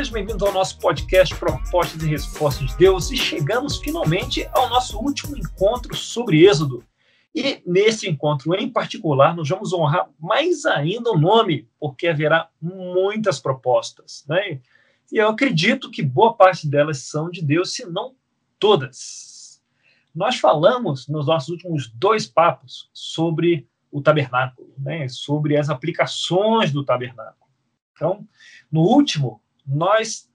[0.00, 4.98] Sejam bem-vindos ao nosso podcast Propostas e Respostas de Deus e chegamos finalmente ao nosso
[4.98, 6.82] último encontro sobre Êxodo.
[7.34, 13.38] E nesse encontro em particular, nós vamos honrar mais ainda o nome, porque haverá muitas
[13.38, 14.24] propostas.
[14.26, 14.62] Né?
[15.12, 18.14] E eu acredito que boa parte delas são de Deus, se não
[18.58, 19.60] todas.
[20.14, 25.06] Nós falamos nos nossos últimos dois papos sobre o tabernáculo, né?
[25.10, 27.50] sobre as aplicações do tabernáculo.
[27.92, 28.26] Então,
[28.72, 30.30] no último, nós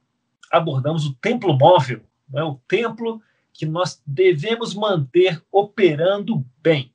[0.52, 2.44] abordamos o templo móvel, né?
[2.44, 3.22] o templo
[3.54, 6.94] que nós devemos manter operando bem.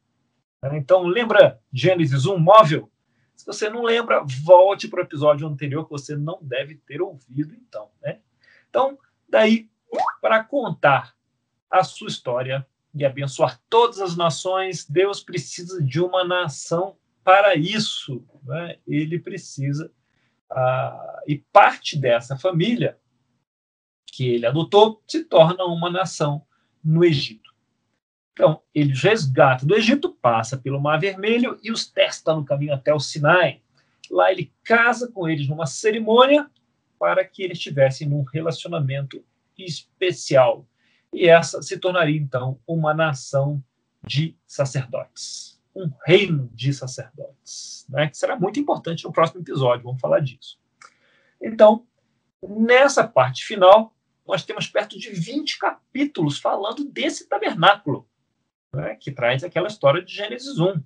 [0.73, 2.91] Então, lembra Gênesis 1, móvel?
[3.35, 7.55] Se você não lembra, volte para o episódio anterior que você não deve ter ouvido,
[7.55, 7.88] então.
[8.02, 8.19] Né?
[8.69, 9.71] Então, daí,
[10.21, 11.15] para contar
[11.71, 18.23] a sua história e abençoar todas as nações, Deus precisa de uma nação para isso.
[18.43, 18.77] Né?
[18.87, 19.91] Ele precisa.
[20.51, 22.99] Ah, e parte dessa família
[24.07, 26.45] que ele adotou se torna uma nação
[26.83, 27.51] no Egito.
[28.33, 32.93] Então, eles resgatam do Egito, passa pelo Mar Vermelho e os testa no caminho até
[32.93, 33.61] o Sinai.
[34.11, 36.51] Lá ele casa com eles numa cerimônia
[36.99, 39.24] para que eles tivessem um relacionamento
[39.59, 40.67] especial.
[41.13, 43.63] E essa se tornaria, então, uma nação
[44.07, 45.60] de sacerdotes.
[45.74, 47.87] Um reino de sacerdotes.
[47.88, 48.09] Né?
[48.09, 50.59] Que será muito importante no próximo episódio, vamos falar disso.
[51.40, 51.87] Então,
[52.43, 53.95] nessa parte final,
[54.27, 58.09] nós temos perto de 20 capítulos falando desse tabernáculo,
[58.73, 60.80] né, que traz aquela história de Gênesis 1,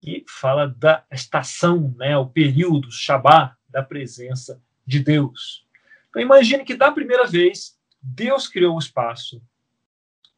[0.00, 5.66] que fala da estação, né, o período, o Shabá, da presença de Deus.
[6.08, 9.42] Então, imagine que da primeira vez, Deus criou o espaço,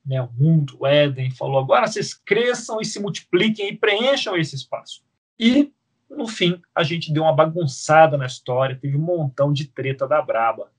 [0.07, 4.55] né, o mundo, o Éden, falou: agora vocês cresçam e se multipliquem e preencham esse
[4.55, 5.03] espaço.
[5.39, 5.73] E,
[6.09, 10.23] no fim, a gente deu uma bagunçada na história, teve um montão de treta da
[10.23, 10.73] braba.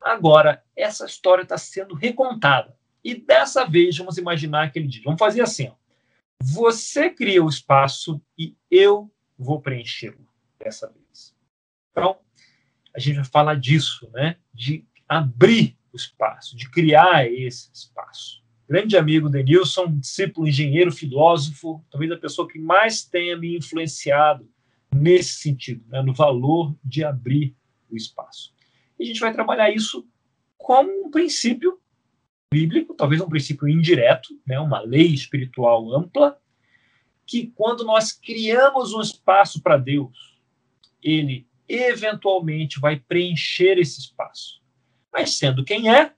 [0.00, 2.76] Agora, essa história está sendo recontada.
[3.02, 5.02] E dessa vez, vamos imaginar aquele dia.
[5.04, 5.74] Vamos fazer assim: ó.
[6.42, 10.26] você cria o espaço e eu vou preenchê-lo
[10.58, 11.34] dessa vez.
[11.92, 12.18] Então,
[12.94, 14.36] a gente vai falar disso, né?
[14.52, 18.45] De abrir o espaço, de criar esse espaço.
[18.68, 24.48] Grande amigo Denilson, discípulo, engenheiro, filósofo, talvez a pessoa que mais tenha me influenciado
[24.92, 26.02] nesse sentido, né?
[26.02, 27.54] no valor de abrir
[27.88, 28.52] o espaço.
[28.98, 30.06] E a gente vai trabalhar isso
[30.58, 31.78] como um princípio
[32.52, 36.38] bíblico, talvez um princípio indireto, né, uma lei espiritual ampla,
[37.26, 40.40] que quando nós criamos um espaço para Deus,
[41.02, 44.62] ele eventualmente vai preencher esse espaço.
[45.12, 46.12] Mas sendo quem é,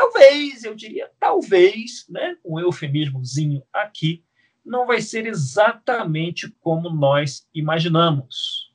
[0.00, 4.24] talvez, eu diria, talvez, né, um eufemismozinho aqui,
[4.64, 8.72] não vai ser exatamente como nós imaginamos.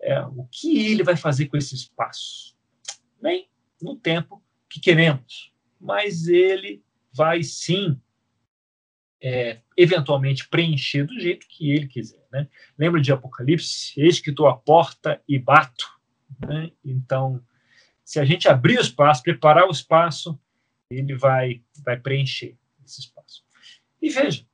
[0.00, 2.56] É, o que ele vai fazer com esse espaço?
[3.20, 3.48] Nem
[3.80, 8.00] no tempo que queremos, mas ele vai sim
[9.20, 12.24] é, eventualmente preencher do jeito que ele quiser.
[12.32, 12.48] Né?
[12.76, 14.00] Lembra de Apocalipse?
[14.00, 15.86] Eis que estou à porta e bato.
[16.40, 16.72] Né?
[16.84, 17.42] Então,
[18.08, 20.40] se a gente abrir o espaço, preparar o espaço,
[20.90, 23.44] ele vai, vai preencher esse espaço.
[24.00, 24.46] E veja,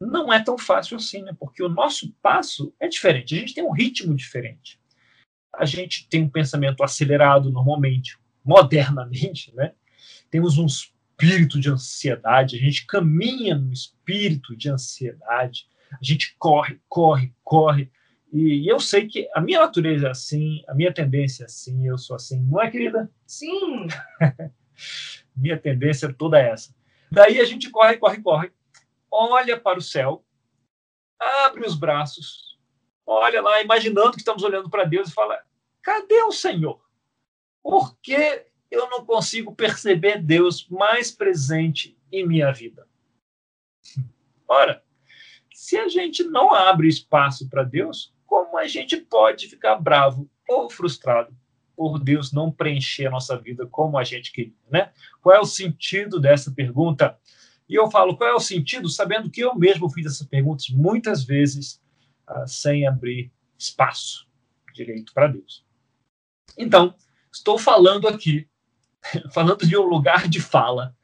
[0.00, 1.36] não é tão fácil assim, né?
[1.38, 4.80] porque o nosso passo é diferente, a gente tem um ritmo diferente.
[5.54, 9.74] A gente tem um pensamento acelerado normalmente, modernamente, né?
[10.30, 16.80] Temos um espírito de ansiedade, a gente caminha no espírito de ansiedade, a gente corre,
[16.88, 17.92] corre, corre.
[18.32, 21.98] E, eu sei que a minha natureza é assim, a minha tendência é assim, eu
[21.98, 23.10] sou assim, não é, querida?
[23.26, 23.86] Sim!
[25.36, 26.74] minha tendência é toda essa.
[27.10, 28.50] Daí a gente corre, corre, corre,
[29.10, 30.24] olha para o céu,
[31.20, 32.58] abre os braços,
[33.06, 35.42] olha lá, imaginando que estamos olhando para Deus e fala:
[35.82, 36.82] cadê o Senhor?
[37.62, 42.88] Por que eu não consigo perceber Deus mais presente em minha vida?
[44.48, 44.82] Ora,
[45.52, 50.70] se a gente não abre espaço para Deus, como a gente pode ficar bravo ou
[50.70, 51.36] frustrado
[51.76, 54.90] por Deus não preencher a nossa vida como a gente queria, né?
[55.20, 57.18] Qual é o sentido dessa pergunta?
[57.68, 58.88] E eu falo, qual é o sentido?
[58.88, 61.78] Sabendo que eu mesmo fiz essas perguntas muitas vezes
[62.26, 64.26] uh, sem abrir espaço
[64.72, 65.62] direito para Deus.
[66.56, 66.94] Então,
[67.30, 68.48] estou falando aqui,
[69.30, 70.96] falando de um lugar de fala,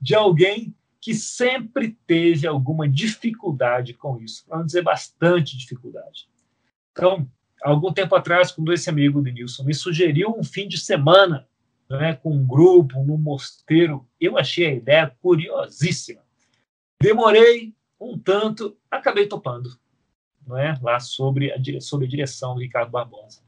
[0.00, 6.30] de alguém que sempre teve alguma dificuldade com isso, não dizer bastante dificuldade.
[6.92, 7.28] Então,
[7.62, 11.48] algum tempo atrás, quando esse amigo Denilson me sugeriu um fim de semana
[11.88, 16.22] né, com um grupo, num mosteiro, eu achei a ideia curiosíssima.
[17.00, 19.70] Demorei um tanto, acabei topando,
[20.46, 20.78] não é?
[20.82, 23.42] lá sobre a, sobre a direção do Ricardo Barbosa,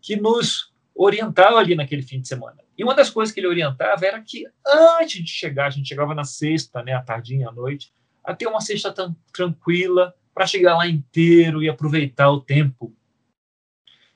[0.00, 2.58] que nos orientava ali naquele fim de semana.
[2.76, 6.14] E uma das coisas que ele orientava era que antes de chegar, a gente chegava
[6.14, 7.92] na sexta, né, à tardinha, à noite,
[8.22, 8.92] a ter uma sexta
[9.32, 12.94] tranquila, para chegar lá inteiro e aproveitar o tempo.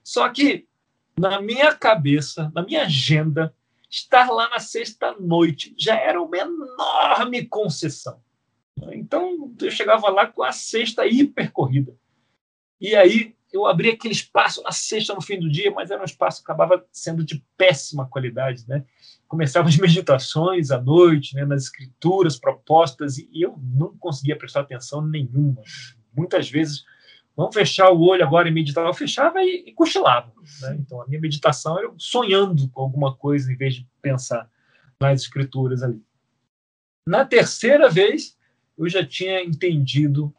[0.04, 0.68] Só que,
[1.18, 3.52] na minha cabeça, na minha agenda,
[3.90, 8.22] estar lá na sexta-noite já era uma enorme concessão.
[8.92, 11.92] Então, eu chegava lá com a sexta hipercorrida.
[12.80, 16.04] E aí, eu abria aquele espaço na sexta, no fim do dia, mas era um
[16.04, 18.64] espaço que acabava sendo de péssima qualidade.
[18.68, 18.84] Né?
[19.26, 25.04] Começava as meditações à noite, né, nas escrituras propostas, e eu não conseguia prestar atenção
[25.04, 25.60] nenhuma
[26.14, 26.84] muitas vezes,
[27.36, 28.86] vamos fechar o olho agora e meditar.
[28.86, 30.32] Eu fechava e, e cochilava.
[30.60, 30.76] Né?
[30.80, 34.48] Então, a minha meditação era sonhando com alguma coisa em vez de pensar
[35.00, 36.02] nas escrituras ali.
[37.06, 38.36] Na terceira vez,
[38.78, 40.32] eu já tinha entendido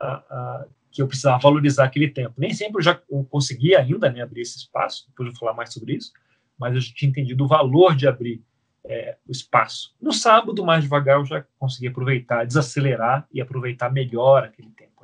[0.00, 2.34] a, a, que eu precisava valorizar aquele tempo.
[2.36, 5.72] Nem sempre eu já conseguia ainda né, abrir esse espaço, depois eu vou falar mais
[5.72, 6.12] sobre isso,
[6.58, 8.42] mas eu já tinha entendido o valor de abrir
[8.84, 9.94] é, o espaço.
[10.00, 14.97] No sábado, mais devagar, eu já consegui aproveitar, desacelerar e aproveitar melhor aquele tempo.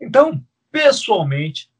[0.00, 1.70] Então, pessoalmente,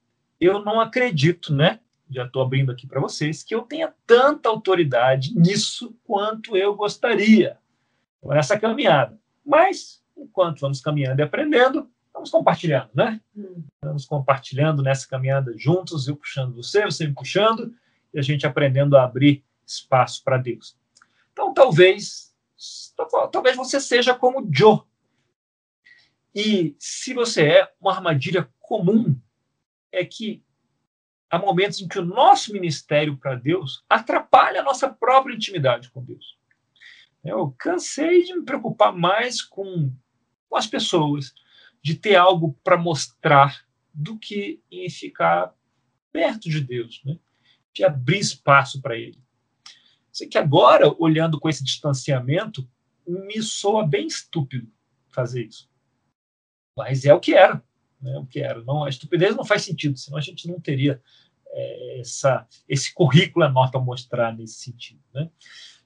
[0.41, 1.81] eu não acredito, né?
[2.11, 7.57] Já estou abrindo aqui para vocês, que eu tenha tanta autoridade nisso quanto eu gostaria
[8.23, 9.19] nessa caminhada.
[9.47, 13.21] Mas, enquanto vamos caminhando e aprendendo, vamos compartilhando, né?
[13.37, 13.63] Hum.
[13.83, 17.73] Vamos compartilhando nessa caminhada juntos, eu puxando você, você me puxando,
[18.13, 20.77] e a gente aprendendo a abrir espaço para Deus.
[21.33, 22.35] Então, talvez,
[23.33, 24.81] talvez você seja como Joe,
[26.35, 29.19] e se você é, uma armadilha comum
[29.91, 30.43] é que
[31.29, 36.05] há momentos em que o nosso ministério para Deus atrapalha a nossa própria intimidade com
[36.05, 36.39] Deus.
[37.25, 39.93] Eu cansei de me preocupar mais com,
[40.49, 41.35] com as pessoas,
[41.83, 45.53] de ter algo para mostrar, do que em ficar
[46.13, 47.19] perto de Deus, né?
[47.73, 49.21] de abrir espaço para Ele.
[50.13, 52.69] Sei que agora, olhando com esse distanciamento,
[53.07, 54.71] me soa bem estúpido
[55.09, 55.70] fazer isso.
[56.81, 57.63] Mas é o que era.
[58.01, 58.63] Né, o que era.
[58.63, 61.01] Não, a estupidez não faz sentido, senão a gente não teria
[61.49, 65.01] é, essa, esse currículo enorme para mostrar nesse sentido.
[65.13, 65.31] Né?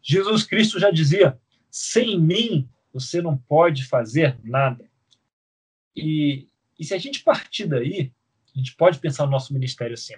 [0.00, 1.38] Jesus Cristo já dizia:
[1.68, 4.88] sem mim você não pode fazer nada.
[5.96, 6.48] E,
[6.78, 8.12] e se a gente partir daí,
[8.54, 10.14] a gente pode pensar no nosso ministério assim.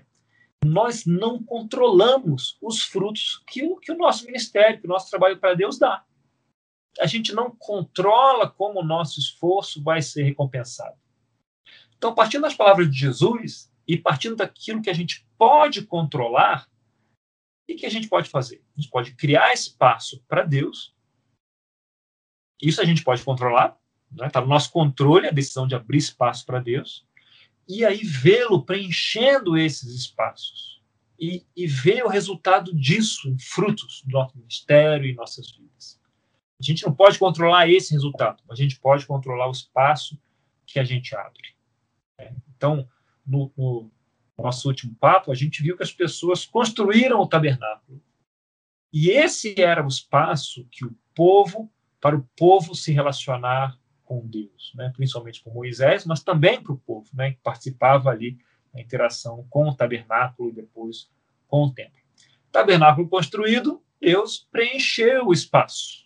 [0.62, 5.54] Nós não controlamos os frutos que, que o nosso ministério, que o nosso trabalho para
[5.54, 6.04] Deus dá
[7.00, 10.96] a gente não controla como o nosso esforço vai ser recompensado.
[11.96, 16.68] Então, partindo das palavras de Jesus e partindo daquilo que a gente pode controlar,
[17.68, 18.62] o que a gente pode fazer?
[18.76, 20.94] A gente pode criar espaço para Deus.
[22.62, 23.76] Isso a gente pode controlar,
[24.10, 24.30] está né?
[24.30, 27.06] Tá no nosso controle a decisão de abrir espaço para Deus.
[27.68, 30.76] E aí vê-lo preenchendo esses espaços.
[31.18, 35.98] E, e ver o resultado disso frutos do nosso ministério e nossas vidas.
[36.58, 40.18] A gente não pode controlar esse resultado, mas a gente pode controlar o espaço
[40.64, 41.54] que a gente abre.
[42.18, 42.88] É, então,
[43.26, 43.90] no, no
[44.38, 48.02] nosso último papo, a gente viu que as pessoas construíram o tabernáculo.
[48.92, 51.70] E esse era o espaço que o povo,
[52.00, 54.90] para o povo se relacionar com Deus, né?
[54.96, 57.32] principalmente com Moisés, mas também para o povo, né?
[57.32, 58.38] que participava ali
[58.72, 61.10] da interação com o tabernáculo e depois
[61.48, 62.00] com o templo.
[62.50, 66.05] Tabernáculo construído, Deus preencheu o espaço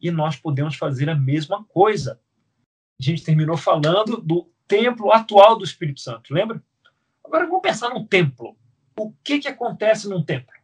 [0.00, 2.20] e nós podemos fazer a mesma coisa.
[2.98, 6.62] A gente terminou falando do templo atual do Espírito Santo, lembra?
[7.24, 8.56] Agora vamos pensar num templo.
[8.98, 10.54] O que, que acontece num templo?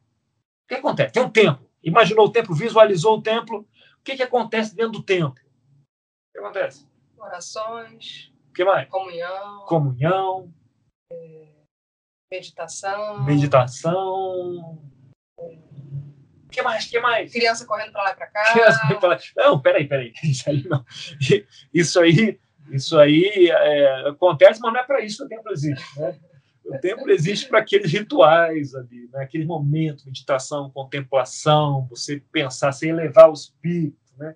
[0.65, 1.13] O que acontece?
[1.13, 1.67] Tem um templo.
[1.83, 3.61] Imaginou o templo, visualizou o templo.
[3.99, 5.41] O que, que acontece dentro do templo?
[5.41, 6.87] O que acontece?
[7.17, 8.33] Orações.
[8.51, 8.89] O que mais?
[8.89, 9.65] Comunhão.
[9.67, 10.53] Comunhão.
[11.11, 11.49] É,
[12.31, 13.25] meditação.
[13.25, 14.83] Meditação.
[15.39, 15.59] É,
[16.57, 16.85] que mais?
[16.87, 17.33] que mais?
[17.33, 18.53] Criança correndo para lá e para cá.
[18.53, 19.19] Criança correndo lá.
[19.37, 20.13] Não, peraí, peraí.
[20.25, 20.85] Isso aí não.
[21.75, 22.39] Isso aí,
[22.73, 26.01] isso aí é, acontece, mas não é para isso que o templo existe.
[26.01, 26.17] Né?
[26.65, 29.23] O templo existe para aqueles rituais ali, né?
[29.23, 33.97] aquele momento, meditação, contemplação, você pensar, você elevar o espírito.
[34.19, 34.35] Né?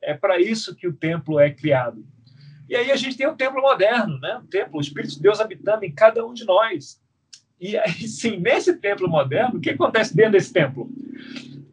[0.00, 2.06] É para isso que o templo é criado.
[2.68, 4.36] E aí a gente tem o templo moderno, né?
[4.36, 7.02] o templo, o Espírito de Deus habitando em cada um de nós.
[7.60, 10.88] E aí, sim, nesse templo moderno, o que acontece dentro desse templo?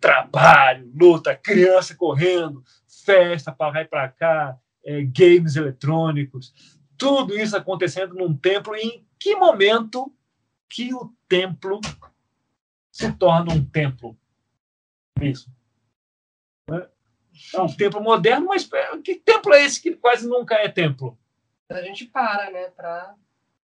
[0.01, 2.63] Trabalho, luta, criança correndo,
[3.05, 6.53] festa para lá e para cá, é, games eletrônicos,
[6.97, 8.75] tudo isso acontecendo num templo.
[8.75, 10.11] E em que momento
[10.67, 11.79] que o templo
[12.91, 14.17] se torna um templo?
[15.21, 15.49] Isso.
[17.53, 21.17] É um templo moderno, mas é, que templo é esse que quase nunca é templo?
[21.69, 23.15] A gente para, né, para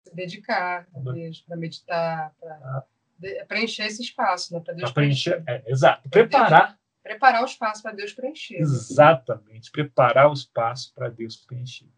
[0.04, 2.84] se dedicar para meditar, para
[3.18, 4.60] de, preencher esse espaço, né?
[4.60, 5.42] Para Deus pra preencher.
[5.42, 5.64] preencher.
[5.66, 6.08] É, exato.
[6.08, 6.66] Preparar.
[6.66, 8.58] Deus, preparar o espaço para Deus preencher.
[8.58, 8.60] Né?
[8.60, 9.70] Exatamente.
[9.70, 11.88] Preparar o espaço para Deus preencher.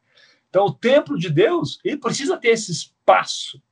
[0.48, 3.62] Então, o templo de Deus, ele precisa ter esse espaço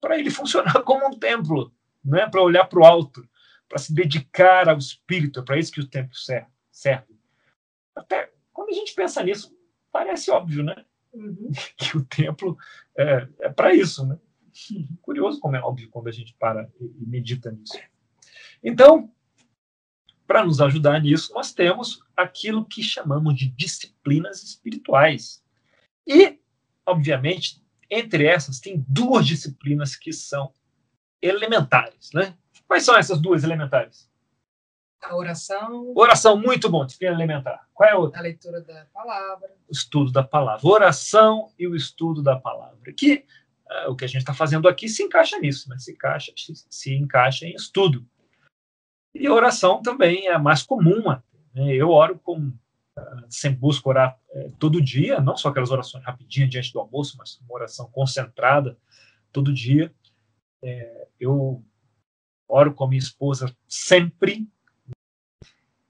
[0.00, 1.72] para ele funcionar como um templo,
[2.04, 2.28] né?
[2.28, 3.28] para olhar para o alto,
[3.68, 5.40] para se dedicar ao Espírito.
[5.40, 6.48] É para isso que o templo serve.
[6.70, 7.16] serve.
[7.94, 9.56] Até quando a gente pensa nisso,
[9.92, 10.84] parece óbvio, né?
[11.12, 11.50] Uhum.
[11.76, 12.56] Que o templo
[12.96, 14.18] é, é para isso, né?
[15.02, 17.78] Curioso como é óbvio quando a gente para e medita nisso.
[18.62, 19.12] Então,
[20.26, 25.42] para nos ajudar nisso, nós temos aquilo que chamamos de disciplinas espirituais.
[26.06, 26.38] E,
[26.84, 30.52] obviamente, entre essas, tem duas disciplinas que são
[31.22, 32.10] elementares.
[32.12, 32.36] Né?
[32.66, 34.10] Quais são essas duas elementares?
[35.00, 35.92] A oração.
[35.94, 37.68] Oração, muito bom, disciplina elementar.
[37.72, 38.18] Qual é a outra?
[38.18, 39.54] A leitura da palavra.
[39.68, 40.66] O estudo da palavra.
[40.66, 42.92] Oração e o estudo da palavra.
[42.92, 43.24] Que
[43.88, 45.78] o que a gente está fazendo aqui se encaixa nisso, né?
[45.78, 48.06] se, encaixa, se, se encaixa em estudo.
[49.14, 51.02] E a oração também é mais comum.
[51.54, 51.74] Né?
[51.74, 52.52] Eu oro com.
[52.98, 57.16] Uh, sempre busco orar uh, todo dia, não só aquelas orações rapidinhas diante do almoço,
[57.18, 58.78] mas uma oração concentrada
[59.30, 59.92] todo dia.
[60.62, 61.62] É, eu
[62.48, 64.48] oro com minha esposa sempre,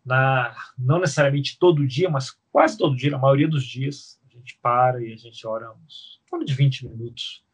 [0.04, 4.59] na, não necessariamente todo dia, mas quase todo dia, na maioria dos dias, a gente
[4.61, 7.46] para e a gente ora uns de 20 minutos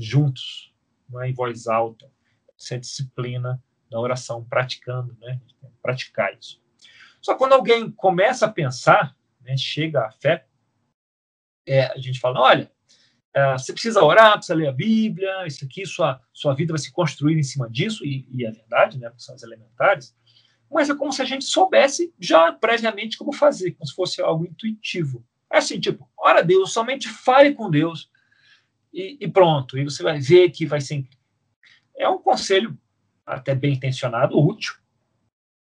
[0.00, 0.72] juntos,
[1.08, 2.10] não é, em voz alta,
[2.56, 5.40] sem disciplina da oração, praticando, né?
[5.82, 6.60] Praticar isso.
[7.20, 10.46] Só quando alguém começa a pensar, né, chega à fé,
[11.66, 12.72] é, a gente fala, olha,
[13.34, 16.90] é, você precisa orar, precisa ler a Bíblia, isso aqui, sua, sua vida vai se
[16.90, 20.16] construir em cima disso, e, e é verdade, né, são as elementares,
[20.70, 24.46] mas é como se a gente soubesse já previamente como fazer, como se fosse algo
[24.46, 25.24] intuitivo.
[25.52, 28.08] É assim, tipo, ora Deus, somente fale com Deus
[28.92, 31.08] e, e, pronto, e você vai ver que vai ser.
[31.96, 32.78] É um conselho
[33.24, 34.74] até bem intencionado, útil,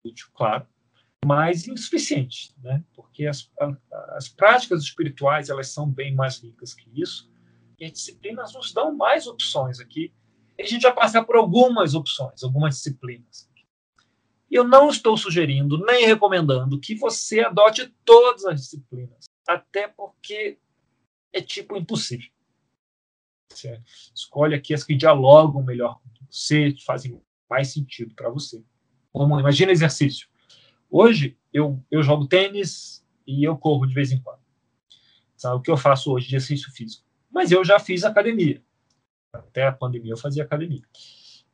[0.05, 0.67] útil, claro,
[1.25, 2.83] mas insuficiente, né?
[2.95, 3.50] Porque as,
[4.11, 7.31] as práticas espirituais elas são bem mais ricas que isso
[7.79, 10.12] e as disciplinas nos dão mais opções aqui.
[10.59, 13.49] E a gente vai passar por algumas opções, algumas disciplinas.
[14.50, 20.59] E eu não estou sugerindo nem recomendando que você adote todas as disciplinas, até porque
[21.33, 22.29] é tipo impossível.
[24.14, 28.62] Escolhe aqui as que dialogam melhor com você, fazem mais sentido para você.
[29.12, 30.28] Como imagina exercício.
[30.88, 34.40] Hoje eu, eu jogo tênis e eu corro de vez em quando.
[35.37, 37.04] Sabe o que eu faço hoje de exercício físico?
[37.30, 38.62] Mas eu já fiz academia.
[39.33, 40.83] Até a pandemia eu fazia academia.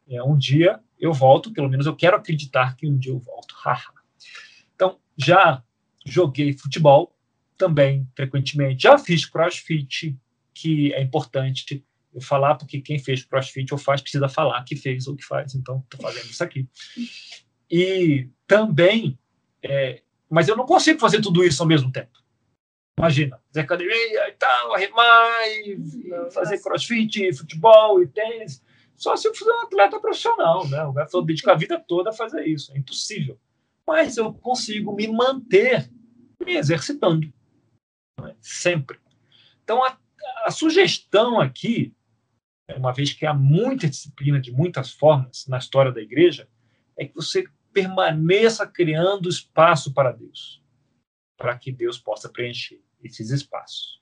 [0.08, 3.54] É, um dia eu volto, pelo menos eu quero acreditar que um dia eu volto.
[4.74, 5.62] então, já
[6.04, 7.14] joguei futebol
[7.56, 8.82] também, frequentemente.
[8.82, 10.16] Já fiz crossfit,
[10.56, 11.84] que é importante
[12.14, 15.54] eu falar, porque quem fez crossfit ou faz precisa falar que fez ou que faz.
[15.54, 16.66] Então, estou fazendo isso aqui.
[17.70, 19.18] E também,
[19.62, 22.18] é, mas eu não consigo fazer tudo isso ao mesmo tempo.
[22.98, 25.78] Imagina, fazer academia e tal, arremar, e
[26.32, 28.62] fazer crossfit, futebol e tênis.
[28.96, 30.82] Só se eu for um atleta profissional, né?
[30.84, 32.72] O cara falou, dedicar a vida toda a fazer isso.
[32.72, 33.38] É impossível.
[33.86, 35.90] Mas eu consigo me manter
[36.42, 37.30] me exercitando.
[38.18, 38.34] Né?
[38.40, 38.98] Sempre.
[39.62, 39.98] Então, a,
[40.44, 41.94] a sugestão aqui,
[42.76, 46.49] uma vez que há muita disciplina de muitas formas na história da igreja,
[46.96, 50.62] é que você permaneça criando espaço para Deus,
[51.37, 54.00] para que Deus possa preencher esses espaços.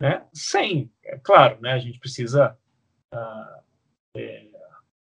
[0.00, 0.26] Né?
[0.32, 2.58] Sem, é claro, né, a gente precisa
[3.12, 3.60] ah,
[4.16, 4.48] é,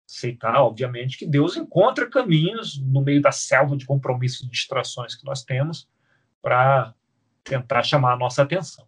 [0.08, 5.25] aceitar, obviamente, que Deus encontra caminhos no meio da selva de compromissos e distrações que
[5.25, 5.89] nós temos
[6.41, 6.93] para
[7.43, 8.86] tentar chamar a nossa atenção.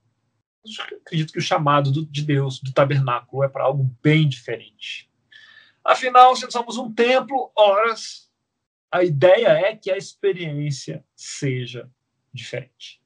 [1.01, 5.09] Acredito que o chamado do, de Deus, do tabernáculo, é para algo bem diferente.
[5.83, 8.31] Afinal, se somos um templo, horas,
[8.91, 11.89] a ideia é que a experiência seja
[12.33, 13.01] diferente.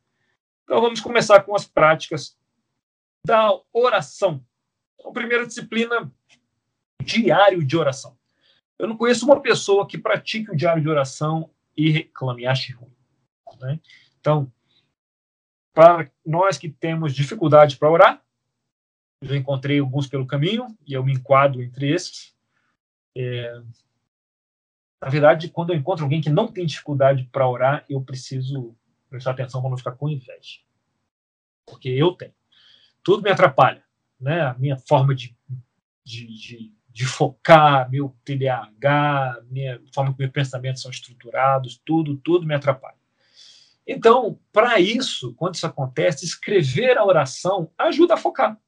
[0.64, 2.38] Então, vamos começar com as práticas
[3.26, 4.46] da oração.
[5.00, 6.12] Então, primeira disciplina
[7.02, 8.18] diário de oração.
[8.78, 12.96] Eu não conheço uma pessoa que pratique o diário de oração e reclame, ache ruim.
[13.60, 13.80] Né?
[14.20, 14.52] Então,
[15.78, 18.26] para nós que temos dificuldade para orar,
[19.22, 22.36] eu encontrei alguns pelo caminho e eu me enquadro entre esses.
[23.16, 23.62] É,
[25.00, 28.76] na verdade, quando eu encontro alguém que não tem dificuldade para orar, eu preciso
[29.08, 30.62] prestar atenção para não ficar com inveja.
[31.64, 32.34] Porque eu tenho.
[33.04, 33.84] Tudo me atrapalha.
[34.20, 34.42] Né?
[34.42, 35.38] A minha forma de,
[36.04, 42.48] de, de de focar, meu TDAH, minha forma que meus pensamentos são estruturados, tudo, tudo
[42.48, 42.98] me atrapalha.
[43.88, 48.60] Então, para isso, quando isso acontece, escrever a oração ajuda a focar.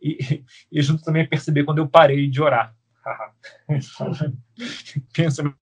[0.00, 2.74] E, e junto também a perceber quando eu parei de orar.
[5.14, 5.54] Pensa,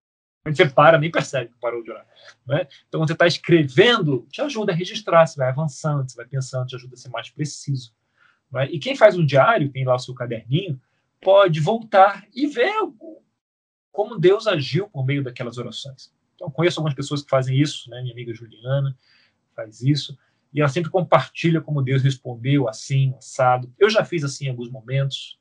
[0.44, 2.06] você para, nem percebe que parou de orar.
[2.46, 2.66] Né?
[2.88, 6.66] Então, quando você está escrevendo, te ajuda a registrar, você vai avançando, você vai pensando,
[6.66, 7.92] te ajuda a ser mais preciso.
[8.50, 8.66] Né?
[8.70, 10.80] E quem faz um diário, tem lá o seu caderninho,
[11.20, 12.72] pode voltar e ver
[13.92, 16.10] como Deus agiu por meio daquelas orações.
[16.40, 18.00] Então, conheço algumas pessoas que fazem isso, né?
[18.00, 18.96] minha amiga Juliana
[19.54, 20.16] faz isso,
[20.54, 23.70] e ela sempre compartilha como Deus respondeu, assim, assado.
[23.78, 25.38] Eu já fiz assim em alguns momentos.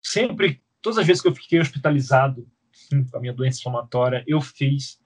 [0.00, 2.48] Sempre, todas as vezes que eu fiquei hospitalizado
[3.10, 4.98] com a minha doença inflamatória, eu fiz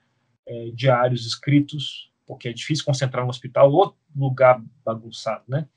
[0.46, 5.68] é, diários escritos, porque é difícil concentrar no hospital, outro lugar bagunçado, né?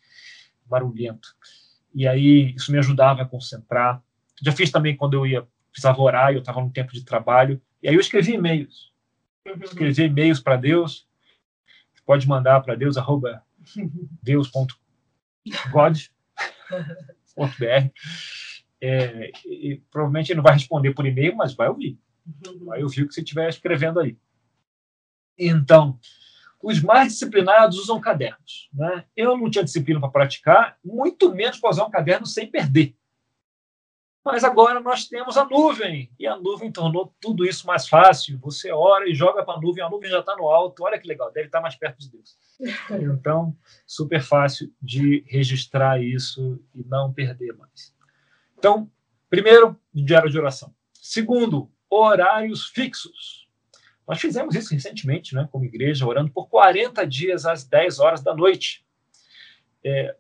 [0.68, 1.36] Barulhento.
[1.96, 4.04] E aí isso me ajudava a concentrar.
[4.40, 7.88] Já fiz também quando eu ia precisava orar, eu estava no tempo de trabalho, e
[7.88, 8.92] aí eu escrevi e-mails.
[9.64, 11.08] Escrevi e-mails para Deus.
[12.06, 13.44] Pode mandar para Deus arroba
[14.24, 15.50] deus.god.br.
[18.80, 22.00] É, e, provavelmente ele não vai responder por e-mail, mas vai ouvir.
[22.64, 24.18] Vai ouvir o que você estiver escrevendo aí.
[25.38, 26.00] Então,
[26.62, 28.70] os mais disciplinados usam cadernos.
[28.74, 29.06] Né?
[29.16, 32.96] Eu não tinha disciplina para praticar, muito menos para usar um caderno sem perder.
[34.28, 38.38] Mas agora nós temos a nuvem, e a nuvem tornou tudo isso mais fácil.
[38.40, 40.84] Você ora e joga para a nuvem, a nuvem já está no alto.
[40.84, 42.38] Olha que legal, deve estar mais perto de Deus.
[42.92, 43.56] Então,
[43.86, 47.96] super fácil de registrar isso e não perder mais.
[48.58, 48.92] Então,
[49.30, 50.76] primeiro, diário de oração.
[50.94, 53.48] Segundo, horários fixos.
[54.06, 58.36] Nós fizemos isso recentemente, né, como igreja, orando por 40 dias às 10 horas da
[58.36, 58.86] noite.
[59.86, 60.18] É,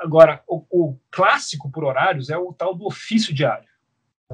[0.00, 3.68] Agora, o, o, clássico por horários é o tal do ofício diário.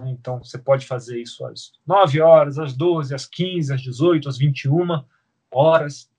[0.06, 4.38] Então, você pode fazer isso às 9 horas, às 12, às 15, às 18, às
[4.38, 5.04] 21
[5.50, 6.10] horas.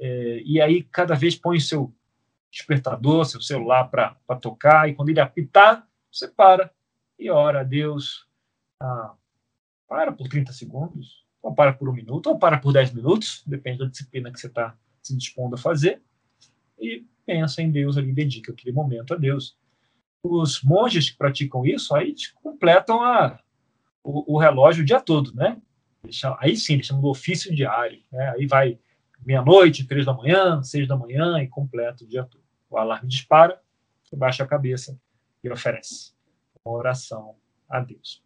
[0.00, 1.94] É, e aí, cada vez põe o seu
[2.50, 6.72] despertador, seu celular para tocar, e quando ele apitar, você para
[7.18, 8.26] e ora a Deus.
[8.80, 9.14] Ah,
[9.86, 13.78] para por 30 segundos, ou para por um minuto, ou para por 10 minutos, depende
[13.78, 16.02] da disciplina que você está se dispondo a fazer.
[16.78, 19.54] E pensa em Deus ali, dedica aquele momento a Deus.
[20.22, 23.38] Os monges que praticam isso, aí completam a,
[24.02, 25.60] o, o relógio o dia todo, né?
[26.38, 28.00] Aí sim, eles chamam do ofício diário.
[28.10, 28.30] Né?
[28.30, 28.78] Aí vai
[29.26, 32.42] meia-noite, três da manhã, seis da manhã e completa o dia todo.
[32.70, 33.60] O alarme dispara,
[34.14, 34.98] baixa a cabeça
[35.44, 36.14] e oferece
[36.64, 37.36] uma oração
[37.68, 38.22] a Deus.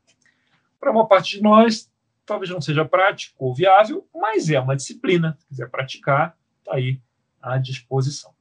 [0.78, 1.90] Para uma parte de nós,
[2.24, 5.36] talvez não seja prático ou viável, mas é uma disciplina.
[5.40, 7.00] Se quiser praticar, está aí
[7.40, 8.32] à disposição.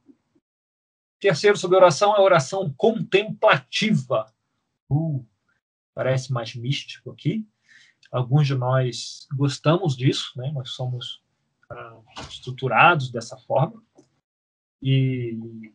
[1.22, 4.26] Terceiro sobre oração é oração contemplativa.
[4.90, 5.24] Uh,
[5.94, 7.46] parece mais místico aqui.
[8.10, 10.50] Alguns de nós gostamos disso, né?
[10.50, 11.22] nós somos
[11.70, 13.80] uh, estruturados dessa forma.
[14.82, 15.72] E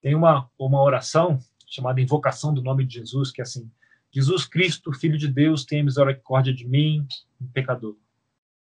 [0.00, 3.68] tem uma, uma oração chamada Invocação do Nome de Jesus, que é assim:
[4.12, 7.04] Jesus Cristo, Filho de Deus, tenha misericórdia de mim,
[7.40, 7.98] um pecador.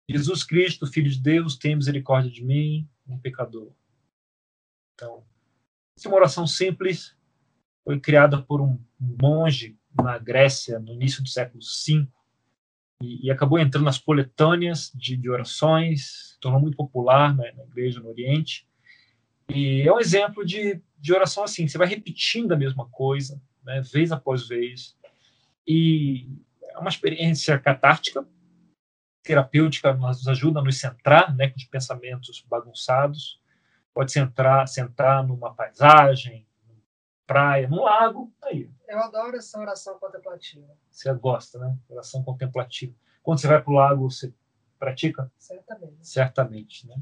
[0.09, 3.73] Jesus Cristo, Filho de Deus, tenha misericórdia de mim, um pecador.
[4.95, 5.25] Então,
[5.97, 7.17] essa é uma oração simples,
[7.85, 12.07] foi criada por um monge na Grécia no início do século V
[13.03, 18.01] e, e acabou entrando nas coletâneas de, de orações, tornou muito popular né, na igreja
[18.01, 18.67] no Oriente.
[19.49, 23.83] E é um exemplo de, de oração assim, você vai repetindo a mesma coisa, né,
[23.83, 24.97] vez após vez,
[25.67, 26.29] e
[26.63, 28.27] é uma experiência catártica,
[29.23, 33.42] terapêutica, nos ajuda a nos centrar né, com os pensamentos bagunçados,
[33.95, 36.47] pode sentar, sentar numa paisagem,
[37.27, 38.71] praia, num lago, aí.
[38.89, 40.69] Eu adoro essa oração contemplativa.
[40.91, 41.79] Você gosta, né?
[41.89, 42.95] Oração contemplativa.
[43.23, 44.35] Quando você vai para o lago, você
[44.79, 45.31] pratica?
[45.39, 46.07] Certamente.
[46.07, 46.97] Certamente, né?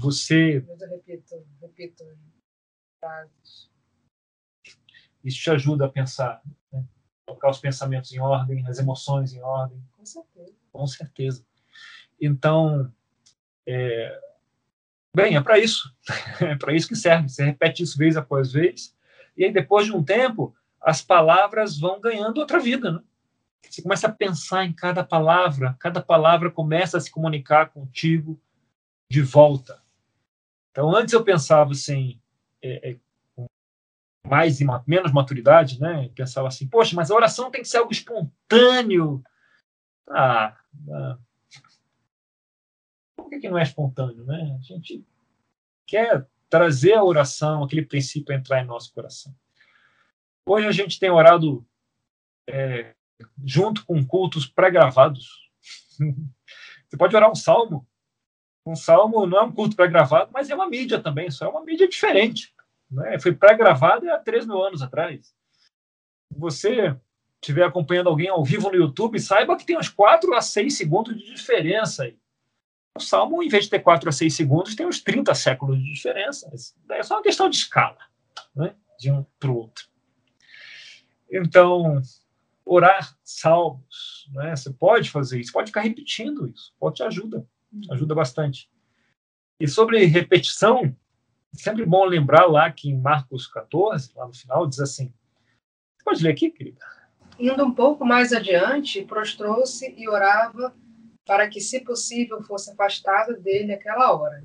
[0.00, 0.64] Você...
[0.66, 2.04] Mas eu repito, repito
[3.00, 3.70] frases.
[5.24, 6.84] Isso te ajuda a pensar, né?
[7.26, 9.82] colocar os pensamentos em ordem, as emoções em ordem.
[9.96, 10.54] Com certeza.
[10.72, 11.46] Com certeza.
[12.20, 12.92] Então,
[13.66, 14.20] é,
[15.14, 15.92] Bem, é para isso.
[16.40, 17.28] É para isso que serve.
[17.28, 18.96] Você repete isso vez após vez.
[19.36, 22.92] E aí, depois de um tempo, as palavras vão ganhando outra vida.
[22.92, 23.00] Né?
[23.68, 28.40] Você começa a pensar em cada palavra, cada palavra começa a se comunicar contigo
[29.08, 29.82] de volta.
[30.70, 32.20] Então, antes eu pensava assim,
[32.62, 32.96] é, é,
[33.34, 33.46] com
[34.26, 36.06] mais e menos maturidade, né?
[36.06, 39.22] Eu pensava assim, poxa, mas a oração tem que ser algo espontâneo.
[40.08, 40.56] Ah,
[40.90, 41.18] ah
[43.22, 44.24] por que, que não é espontâneo?
[44.24, 44.56] Né?
[44.58, 45.04] A gente
[45.86, 49.34] quer trazer a oração, aquele princípio entrar em nosso coração.
[50.44, 51.64] Hoje a gente tem orado
[52.48, 52.94] é,
[53.44, 55.50] junto com cultos pré-gravados.
[56.88, 57.86] Você pode orar um salmo.
[58.66, 61.64] Um salmo não é um culto pré-gravado, mas é uma mídia também, só é uma
[61.64, 62.52] mídia diferente.
[62.90, 63.18] Né?
[63.18, 65.34] Foi pré-gravado há 3 mil anos atrás.
[66.30, 66.96] Você
[67.40, 71.16] estiver acompanhando alguém ao vivo no YouTube, saiba que tem uns 4 a 6 segundos
[71.16, 72.18] de diferença aí.
[72.96, 75.92] O Salmo, em vez de ter 4 a 6 segundos, tem uns 30 séculos de
[75.92, 76.50] diferença.
[76.90, 77.98] É só uma questão de escala,
[78.54, 78.74] né?
[78.98, 79.86] de um para o outro.
[81.30, 82.02] Então,
[82.64, 84.54] orar salmos, né?
[84.54, 87.46] você pode fazer isso, pode ficar repetindo isso, pode te ajuda,
[87.90, 88.68] ajuda bastante.
[89.58, 94.66] E sobre repetição, é sempre bom lembrar lá que em Marcos 14, lá no final,
[94.66, 95.12] diz assim:
[95.96, 96.84] você pode ler aqui, querida?
[97.38, 100.74] Indo um pouco mais adiante, prostrou-se e orava
[101.30, 104.42] para que, se possível, fosse afastado dele aquela hora.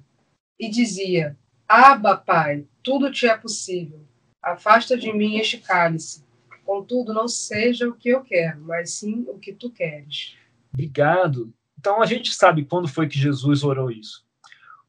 [0.60, 1.36] E dizia:
[1.68, 4.06] Aba, Pai, tudo te é possível.
[4.40, 6.24] Afasta de mim este cálice.
[6.64, 10.36] Contudo, não seja o que eu quero, mas sim o que tu queres.
[10.72, 11.52] Obrigado.
[11.80, 14.24] Então a gente sabe quando foi que Jesus orou isso.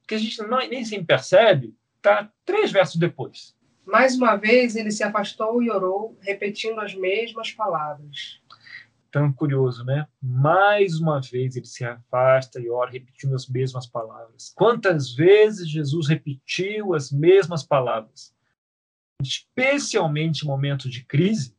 [0.05, 3.57] O que a gente não, nem sempre percebe está três versos depois.
[3.87, 8.39] Mais uma vez ele se afastou e orou, repetindo as mesmas palavras
[9.17, 10.07] tão curioso, né?
[10.21, 14.53] Mais uma vez ele se afasta e ora, repetindo as mesmas palavras.
[14.55, 18.35] Quantas vezes Jesus repetiu as mesmas palavras?
[19.23, 21.57] Especialmente em momentos de crise,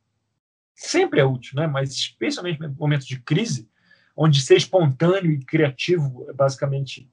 [0.76, 1.66] sempre é útil, né?
[1.66, 3.68] Mas especialmente em momentos de crise,
[4.16, 7.12] onde ser espontâneo e criativo é basicamente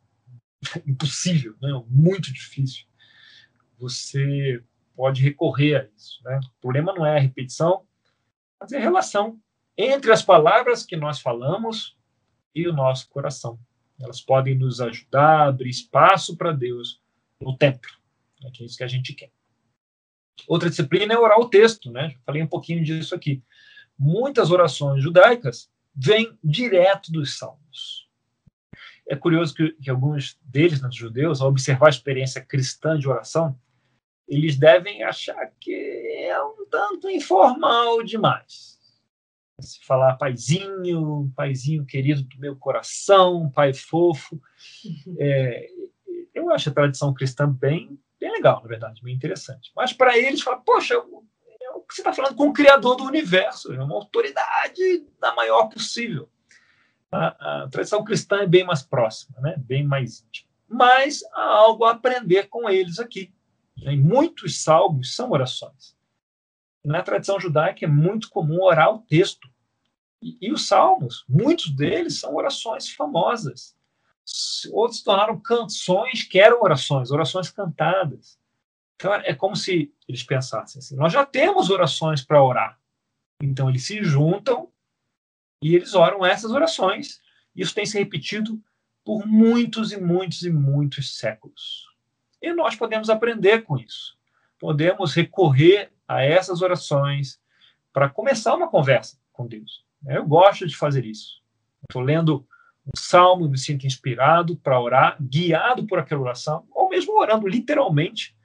[0.87, 1.71] impossível, né?
[1.89, 2.85] Muito difícil.
[3.79, 4.63] Você
[4.95, 6.39] pode recorrer a isso, né?
[6.39, 7.87] O problema não é a repetição,
[8.61, 9.41] mas é a relação
[9.77, 11.97] entre as palavras que nós falamos
[12.55, 13.59] e o nosso coração.
[14.01, 17.01] Elas podem nos ajudar a abrir espaço para Deus
[17.41, 17.91] no templo,
[18.45, 19.31] é, que é isso que a gente quer.
[20.49, 22.15] Outra disciplina é orar o texto, né?
[22.25, 23.43] falei um pouquinho disso aqui.
[23.99, 28.09] Muitas orações judaicas vêm direto dos salmos.
[29.07, 33.59] É curioso que, que alguns deles, né, judeus, ao observar a experiência cristã de oração,
[34.27, 38.74] eles devem achar que é um tanto informal demais
[39.61, 44.41] se falar paizinho, paizinho querido do meu coração, pai fofo.
[44.85, 45.17] Uhum.
[45.19, 45.69] É,
[46.35, 49.71] eu acho a tradição cristã bem, bem legal, na verdade, bem interessante.
[49.75, 51.01] Mas para eles, fala, poxa,
[51.89, 56.29] você está falando com o Criador do universo, é uma autoridade da maior possível.
[57.11, 59.55] A, a, tradição cristã é bem mais próxima, né?
[59.59, 60.51] bem mais íntima.
[60.69, 63.33] Mas há algo a aprender com eles aqui.
[63.77, 65.97] Em muitos salmos são orações.
[66.85, 69.49] Na tradição judaica é muito comum orar o texto.
[70.21, 73.75] E, e os salmos, muitos deles são orações famosas.
[74.73, 78.39] Outros se tornaram canções que eram orações, orações cantadas.
[78.97, 82.79] Então é como se eles pensassem assim: nós já temos orações para orar.
[83.43, 84.69] Então eles se juntam
[85.63, 87.21] e eles oram essas orações.
[87.55, 88.61] Isso tem se repetido
[89.05, 91.87] por muitos e muitos e muitos séculos.
[92.41, 94.17] E nós podemos aprender com isso.
[94.59, 97.41] Podemos recorrer a essas orações
[97.93, 99.85] para começar uma conversa com Deus.
[100.07, 101.43] Eu gosto de fazer isso.
[101.89, 102.47] Estou lendo
[102.87, 108.37] um salmo, me sinto inspirado para orar, guiado por aquela oração, ou mesmo orando literalmente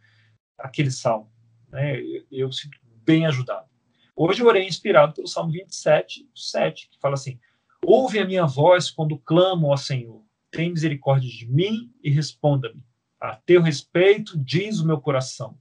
[0.57, 1.29] aquele salmo.
[1.69, 1.99] Né?
[1.99, 3.67] Eu, eu sinto bem ajudado.
[4.15, 7.39] Hoje eu orei inspirado pelo Salmo 27, 7, que fala assim:
[7.85, 10.21] Ouve a minha voz quando clamo ao Senhor.
[10.51, 12.83] Tem misericórdia de mim e responda-me.
[13.19, 15.57] A teu respeito diz o meu coração.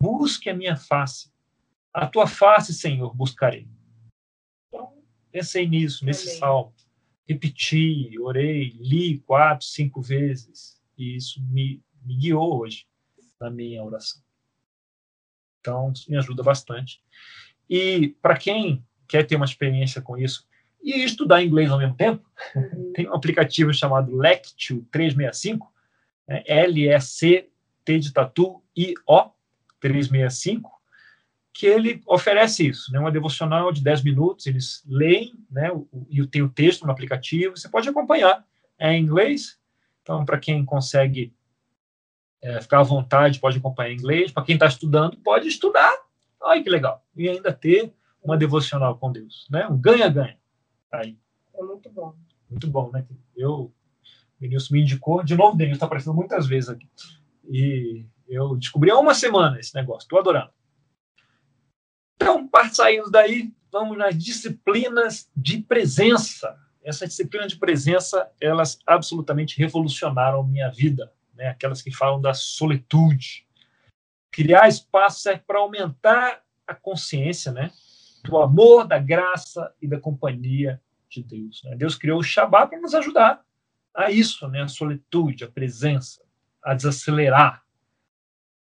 [0.00, 1.32] Busque a minha face.
[1.96, 3.66] A tua face, Senhor, buscarei.
[4.68, 6.38] Então, pensei nisso, nesse Amém.
[6.38, 6.74] salmo.
[7.26, 10.78] Repeti, orei, li quatro, cinco vezes.
[10.98, 12.86] E isso me, me guiou hoje
[13.40, 14.20] na minha oração.
[15.58, 17.02] Então, isso me ajuda bastante.
[17.66, 20.46] E para quem quer ter uma experiência com isso
[20.82, 22.92] e estudar inglês ao mesmo tempo, uhum.
[22.92, 25.72] tem um aplicativo chamado Lectio 365,
[26.28, 26.42] né?
[26.46, 29.30] L-E-C-T de tatu I-O
[29.80, 30.75] 365,
[31.56, 33.00] que ele oferece isso, né?
[33.00, 35.70] uma devocional de 10 minutos, eles leem, né?
[36.10, 38.44] e tem o texto no aplicativo, você pode acompanhar,
[38.78, 39.58] é em inglês,
[40.02, 41.32] então para quem consegue
[42.42, 45.96] é, ficar à vontade, pode acompanhar em inglês, para quem está estudando, pode estudar,
[46.42, 47.90] olha que legal, e ainda ter
[48.22, 49.66] uma devocional com Deus, né?
[49.66, 50.38] um ganha-ganha,
[50.90, 51.16] tá aí.
[51.54, 52.14] É muito bom.
[52.50, 53.06] Muito bom, né?
[53.34, 53.72] Eu, o
[54.38, 56.86] Denilson me indicou, de novo, Denilson está aparecendo muitas vezes aqui,
[57.48, 60.50] e eu descobri há uma semana esse negócio, estou adorando.
[62.16, 66.58] Então, saindo daí, vamos nas disciplinas de presença.
[66.82, 71.48] Essa disciplina de presença, elas absolutamente revolucionaram minha vida, né?
[71.48, 73.46] Aquelas que falam da solitude.
[74.30, 77.70] Criar espaço serve para aumentar a consciência, né?
[78.24, 81.62] Do amor, da graça e da companhia de Deus.
[81.64, 81.76] Né?
[81.76, 83.44] Deus criou o Shabat para nos ajudar
[83.94, 84.62] a isso, né?
[84.62, 86.22] A solitude, a presença,
[86.62, 87.62] a desacelerar.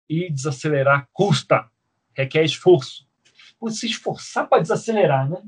[0.10, 1.70] E desacelerar custa,
[2.14, 3.11] requer esforço
[3.70, 5.44] se esforçar para desacelerar, né?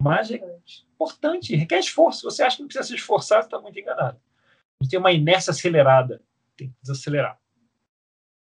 [0.00, 0.40] Mas é
[0.94, 2.22] importante, requer esforço.
[2.24, 4.20] Você acha que não precisa se esforçar, você está muito enganado.
[4.80, 6.22] A gente tem uma inércia acelerada,
[6.56, 7.40] tem que desacelerar.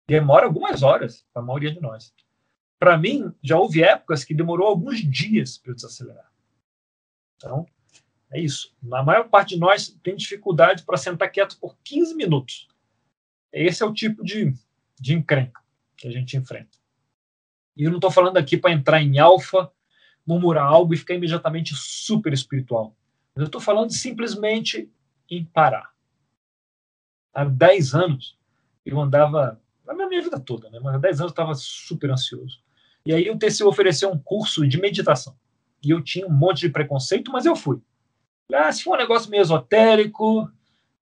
[0.08, 2.14] Demora algumas horas, para a maioria de nós.
[2.78, 6.30] Para mim, já houve épocas que demorou alguns dias para eu desacelerar.
[7.36, 7.66] Então,
[8.30, 8.74] é isso.
[8.82, 12.68] Na maior parte de nós tem dificuldade para sentar quieto por 15 minutos.
[13.52, 14.52] Esse é o tipo de,
[15.00, 15.62] de encrenca
[15.96, 16.76] que a gente enfrenta.
[17.76, 19.70] E eu não estou falando aqui para entrar em alfa,
[20.26, 22.94] murmurar algo e ficar imediatamente super espiritual.
[23.34, 24.90] Eu estou falando simplesmente
[25.30, 25.92] em parar.
[27.32, 28.38] Há 10 anos,
[28.86, 30.78] eu andava, na minha vida toda, né?
[30.80, 32.62] mas há 10 anos eu estava super ansioso.
[33.04, 35.36] E aí o TCU ofereceu um curso de meditação.
[35.82, 37.82] E eu tinha um monte de preconceito, mas eu fui.
[38.52, 40.50] Ah, se for um negócio meio esotérico,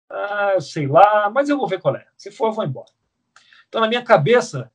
[0.08, 2.06] ah, sei lá, mas eu vou ver qual é.
[2.16, 2.90] Se for, eu vou embora.
[3.68, 4.70] Então, na minha cabeça,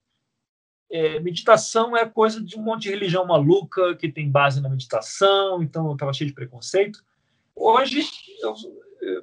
[0.90, 5.62] é, meditação é coisa de um monte de religião maluca que tem base na meditação,
[5.62, 7.04] então eu estava cheio de preconceito.
[7.56, 8.04] Hoje,
[8.42, 8.56] eu,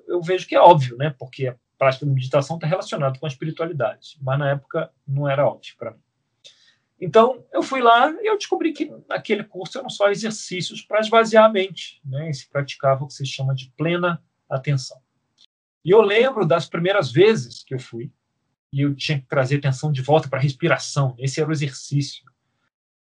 [0.09, 1.15] eu, vejo que é óbvio, né?
[1.19, 5.47] Porque a prática de meditação está relacionada com a espiritualidade, mas na época não era
[5.47, 6.01] óbvio para mim.
[7.01, 11.45] Então, eu fui lá e eu descobri que naquele curso eram só exercícios para esvaziar
[11.45, 12.31] a mente, né?
[12.31, 14.99] E se praticava o que se chama de plena atenção.
[15.85, 18.11] E eu lembro das primeiras vezes que eu fui,
[18.75, 21.15] e eu tinha que trazer atenção de volta para a respiração.
[21.17, 22.25] Esse era o exercício.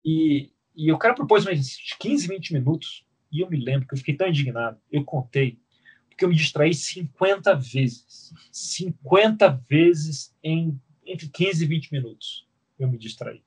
[0.05, 3.95] E, e o cara propôs exercício de 15, 20 minutos, e eu me lembro que
[3.95, 4.81] eu fiquei tão indignado.
[4.91, 5.61] Eu contei,
[6.09, 8.33] porque eu me distraí 50 vezes.
[8.51, 12.45] 50 vezes em entre 15 e 20 minutos.
[12.77, 13.45] Eu me distraí.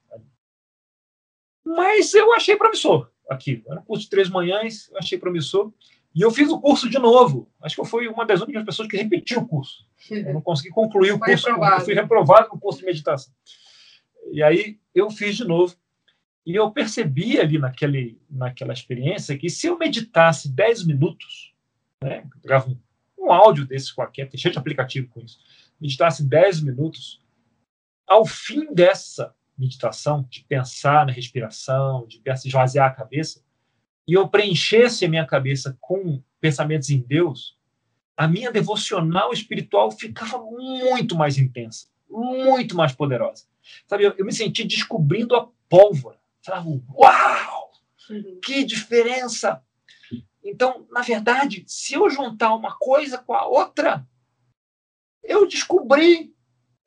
[1.65, 3.63] Mas eu achei promissor aquilo.
[3.67, 5.73] Era um curso de três manhãs, eu achei promissor.
[6.15, 7.51] E eu fiz o curso de novo.
[7.61, 9.85] Acho que eu fui uma das únicas pessoas que repetiu o curso.
[10.09, 11.49] Eu não consegui concluir o curso.
[11.49, 13.33] Eu fui reprovado no curso de meditação.
[14.31, 15.75] E aí eu fiz de novo.
[16.45, 21.53] E eu percebi ali naquele, naquela experiência que se eu meditasse 10 minutos,
[22.01, 22.71] né, gravo
[23.17, 25.39] um, um áudio desse qualquer, tem cheio de aplicativo com isso,
[25.81, 27.19] meditasse 10 minutos,
[28.07, 33.41] ao fim dessa meditação, de pensar na respiração, de esvaziar a cabeça,
[34.07, 37.57] e eu preenchesse a minha cabeça com pensamentos em Deus,
[38.15, 43.45] a minha devocional espiritual ficava muito mais intensa, muito mais poderosa.
[43.87, 46.19] Sabe, eu, eu me senti descobrindo a pólvora.
[46.41, 46.83] Sabe?
[46.93, 47.71] Uau!
[48.09, 48.39] Uhum.
[48.41, 49.63] Que diferença!
[50.43, 54.07] Então, na verdade, se eu juntar uma coisa com a outra,
[55.23, 56.35] eu descobri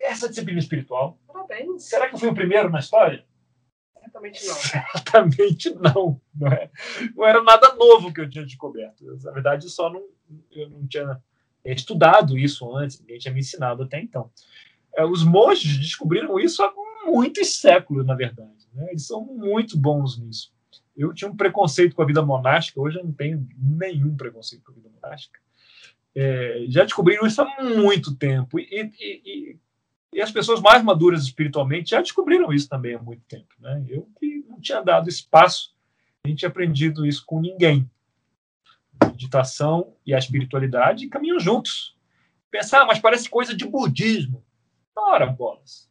[0.00, 1.18] essa disciplina espiritual.
[1.26, 1.82] Parabéns.
[1.82, 3.26] Será que eu fui o primeiro na história?
[4.18, 4.54] Certamente não.
[4.56, 6.20] Certamente não.
[6.34, 6.70] Não, é,
[7.16, 9.04] não era nada novo que eu tinha descoberto.
[9.04, 10.02] Eu, na verdade, só não,
[10.52, 11.20] eu não tinha
[11.64, 14.30] estudado isso antes, ninguém tinha me ensinado até então.
[14.96, 16.72] É, os monges descobriram isso há
[17.06, 18.68] muitos séculos, na verdade.
[18.72, 18.88] Né?
[18.90, 20.52] Eles são muito bons nisso.
[20.96, 24.72] Eu tinha um preconceito com a vida monástica, hoje eu não tenho nenhum preconceito com
[24.72, 25.38] a vida monástica.
[26.14, 28.58] É, já descobriram isso há muito tempo.
[28.58, 29.58] E, e, e
[30.12, 33.54] e as pessoas mais maduras espiritualmente já descobriram isso também há muito tempo.
[33.58, 33.84] Né?
[33.88, 35.76] Eu que não tinha dado espaço,
[36.28, 37.90] gente tinha aprendido isso com ninguém.
[39.00, 41.96] A meditação e a espiritualidade caminham juntos.
[42.50, 44.44] Pensar, ah, mas parece coisa de budismo.
[44.96, 45.88] Ora, bolas.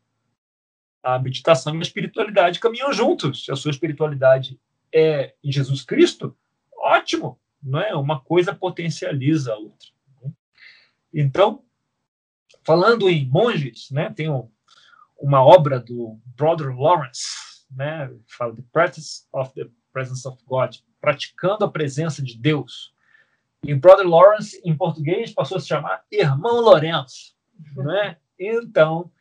[1.04, 3.46] A meditação e a espiritualidade caminham juntos.
[3.46, 4.60] Se a sua espiritualidade
[4.94, 6.36] é em Jesus Cristo,
[6.78, 7.40] ótimo.
[7.62, 7.96] Não é?
[7.96, 9.90] Uma coisa potencializa a outra.
[10.22, 10.32] Né?
[11.14, 11.64] Então,
[12.64, 14.50] Falando em monges, né, tem um,
[15.20, 21.66] uma obra do Brother Lawrence, né, fala The Practice of the Presence of God, praticando
[21.66, 22.94] a presença de Deus.
[23.64, 27.36] E Brother Lawrence, em português, passou a se chamar Irmão Lourenço.
[27.76, 28.18] Né?
[28.40, 29.12] Então,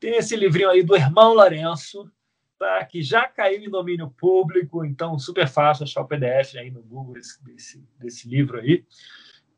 [0.00, 2.10] tem esse livrinho aí do Irmão Lourenço,
[2.58, 2.84] tá?
[2.84, 7.14] que já caiu em domínio público, então super fácil achar o PDF aí no Google
[7.14, 8.84] desse, desse, desse livro aí.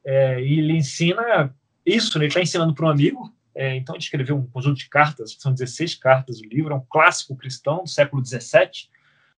[0.05, 1.55] É, e ele ensina
[1.87, 2.25] isso, né?
[2.25, 5.51] ele está ensinando para um amigo, é, então, ele escreveu um conjunto de cartas, são
[5.51, 8.91] 16 cartas o livro, é um clássico cristão do século XVII,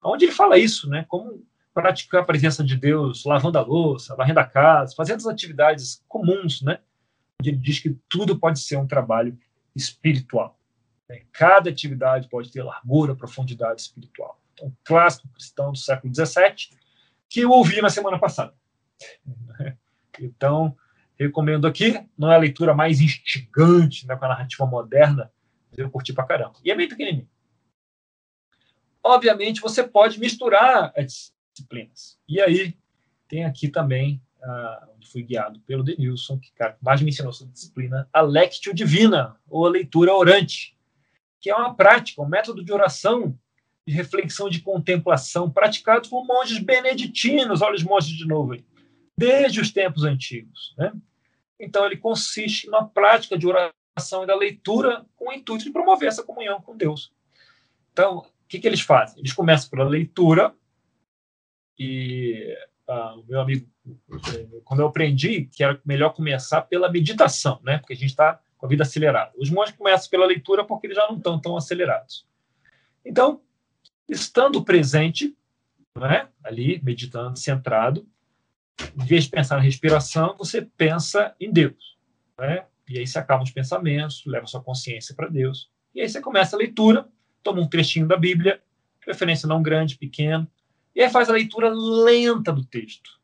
[0.03, 1.05] onde ele fala isso, né?
[1.07, 6.03] Como praticar a presença de Deus lavando a louça, varrendo a casa, fazendo as atividades
[6.07, 6.79] comuns, né?
[7.39, 9.37] Onde ele diz que tudo pode ser um trabalho
[9.75, 10.57] espiritual.
[11.07, 11.21] Né?
[11.31, 14.41] Cada atividade pode ter largura, profundidade espiritual.
[14.55, 16.75] Então, um clássico cristão do século XVII,
[17.29, 18.53] que eu ouvi na semana passada.
[20.19, 20.75] Então,
[21.19, 21.99] recomendo aqui.
[22.17, 25.31] Não é a leitura mais instigante, né, com a narrativa moderna,
[25.69, 26.55] mas eu curti pra caramba.
[26.63, 27.27] E é bem pequenininho.
[29.03, 32.19] Obviamente, você pode misturar as disciplinas.
[32.27, 32.75] E aí,
[33.27, 37.53] tem aqui também, uh, onde fui guiado pelo Denilson, que cara, mais me ensinou sobre
[37.53, 40.77] disciplina, a Lectio Divina, ou a leitura orante,
[41.39, 43.37] que é uma prática, um método de oração
[43.85, 48.65] de reflexão, de contemplação, praticados por monges beneditinos, olha os monges de novo aí,
[49.17, 50.75] desde os tempos antigos.
[50.77, 50.93] Né?
[51.59, 56.07] Então, ele consiste na prática de oração e da leitura com o intuito de promover
[56.07, 57.11] essa comunhão com Deus.
[57.91, 59.19] Então, o que, que eles fazem?
[59.19, 60.53] Eles começam pela leitura,
[61.79, 62.55] e
[62.87, 63.67] ah, o meu amigo,
[64.63, 67.77] quando eu aprendi que era melhor começar pela meditação, né?
[67.77, 69.33] porque a gente está com a vida acelerada.
[69.37, 72.25] Os monges começam pela leitura porque eles já não estão tão acelerados.
[73.05, 73.41] Então,
[74.07, 75.35] estando presente,
[75.95, 76.29] né?
[76.43, 78.07] ali, meditando, centrado,
[78.79, 81.97] em vez de pensar na respiração, você pensa em Deus.
[82.39, 82.65] Né?
[82.89, 85.69] E aí você acaba os pensamentos, leva sua consciência para Deus.
[85.93, 87.07] E aí você começa a leitura,
[87.43, 88.61] toma um trechinho da Bíblia,
[89.03, 90.47] preferência não grande, pequeno,
[90.95, 93.19] e aí faz a leitura lenta do texto.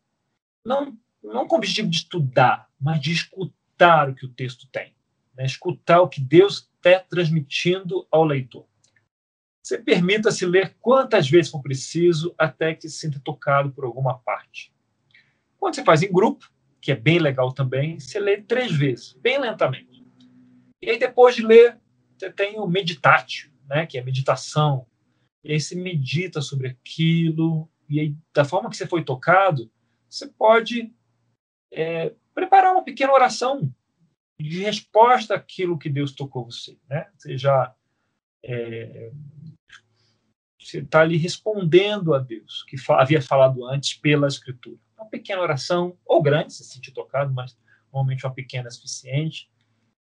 [0.66, 4.94] Não, não com o objetivo de estudar, mas de escutar o que o texto tem.
[5.36, 5.46] Né?
[5.46, 8.66] Escutar o que Deus está transmitindo ao leitor.
[9.62, 14.73] Você permita-se ler quantas vezes for preciso até que se sinta tocado por alguma parte.
[15.64, 19.40] Quando você faz em grupo, que é bem legal também, você lê três vezes, bem
[19.40, 20.06] lentamente.
[20.82, 21.80] E aí, depois de ler,
[22.18, 24.86] você tem o meditátil, né, que é meditação,
[25.42, 29.72] e aí você medita sobre aquilo, e aí, da forma que você foi tocado,
[30.10, 30.94] você pode
[31.72, 33.74] é, preparar uma pequena oração
[34.38, 36.78] de resposta àquilo que Deus tocou você.
[36.90, 37.10] Né?
[37.16, 37.74] Você já
[38.44, 39.14] é,
[40.60, 44.78] você está ali respondendo a Deus, que havia falado antes pela Escritura.
[45.04, 47.58] Uma pequena oração, ou grande, se sentir tocado, mas
[47.92, 49.52] normalmente uma pequena é suficiente,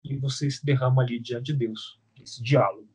[0.05, 2.89] e você se derrama ali diante de Deus, esse diálogo.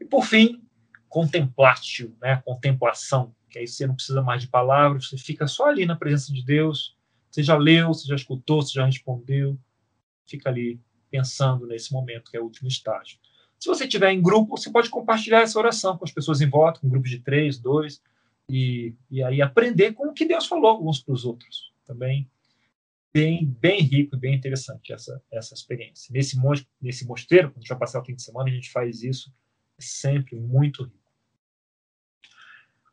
[0.00, 0.60] E por fim,
[1.08, 2.42] contemplatio, né?
[2.44, 6.32] contemplação, que aí você não precisa mais de palavras, você fica só ali na presença
[6.32, 6.96] de Deus,
[7.30, 9.56] você já leu, você já escutou, você já respondeu,
[10.26, 13.18] fica ali pensando nesse momento que é o último estágio.
[13.58, 16.80] Se você estiver em grupo, você pode compartilhar essa oração com as pessoas em volta,
[16.80, 18.02] com um grupo de três, dois,
[18.48, 21.72] e, e aí aprender com o que Deus falou uns para os outros.
[21.84, 22.30] Também
[23.12, 26.12] bem, bem rico e bem interessante essa, essa experiência.
[26.12, 26.36] Nesse,
[26.80, 29.32] nesse mosteiro, quando a gente passar o fim de semana, a gente faz isso
[29.78, 30.96] é sempre muito rico.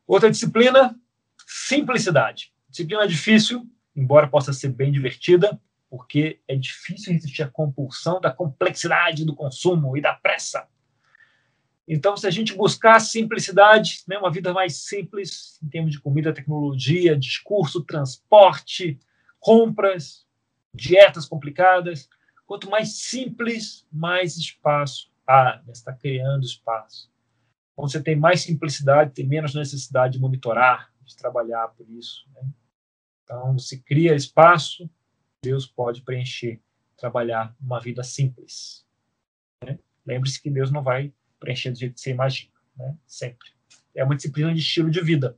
[0.06, 1.00] Outra disciplina,
[1.48, 2.54] simplicidade.
[2.70, 9.26] Disciplina difícil, embora possa ser bem divertida, porque é difícil resistir à compulsão da complexidade
[9.26, 10.68] do consumo e da pressa.
[11.88, 16.34] Então, se a gente buscar simplicidade, né, uma vida mais simples em termos de comida,
[16.34, 18.98] tecnologia, discurso, transporte,
[19.40, 20.26] compras,
[20.74, 22.10] dietas complicadas,
[22.46, 27.12] quanto mais simples, mais espaço há, né, está criando espaço.
[27.76, 32.26] Quando você tem mais simplicidade, tem menos necessidade de monitorar, de trabalhar por isso.
[32.34, 32.50] Né?
[33.24, 34.90] Então, se cria espaço,
[35.42, 36.62] Deus pode preencher,
[36.96, 38.86] trabalhar uma vida simples.
[39.66, 39.80] Né?
[40.06, 41.12] Lembre-se que Deus não vai
[41.44, 42.96] preencher do jeito que você imagina, né?
[43.06, 43.50] sempre.
[43.94, 45.38] É uma disciplina de estilo de vida.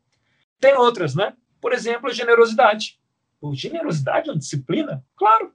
[0.59, 1.35] Tem outras, né?
[1.59, 2.99] Por exemplo, a generosidade.
[3.41, 5.03] O generosidade é uma disciplina?
[5.15, 5.51] Claro.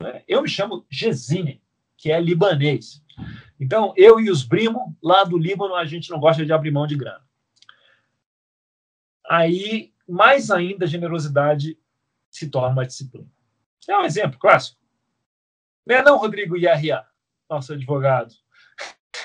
[0.00, 0.24] Né?
[0.26, 1.62] Eu me chamo Gesine,
[1.96, 3.02] que é libanês.
[3.58, 6.86] Então, eu e os primos, lá do Líbano, a gente não gosta de abrir mão
[6.86, 7.24] de grana.
[9.26, 11.78] Aí, mais ainda, a generosidade
[12.30, 13.30] se torna uma disciplina.
[13.88, 14.80] É um exemplo clássico.
[15.86, 17.04] Não é não, Rodrigo Yahya,
[17.48, 18.34] nosso advogado?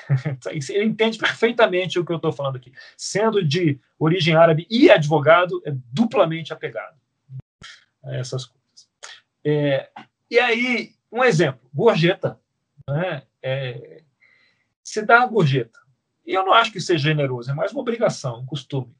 [0.69, 2.73] Ele entende perfeitamente o que eu estou falando aqui.
[2.97, 6.97] Sendo de origem árabe e advogado, é duplamente apegado
[8.03, 8.89] a essas coisas.
[9.43, 9.89] É,
[10.29, 12.39] e aí, um exemplo, gorjeta.
[12.87, 13.23] Né?
[13.41, 14.03] É,
[14.83, 15.79] você dá a gorjeta.
[16.25, 18.95] E eu não acho que seja generoso, é mais uma obrigação, um costume.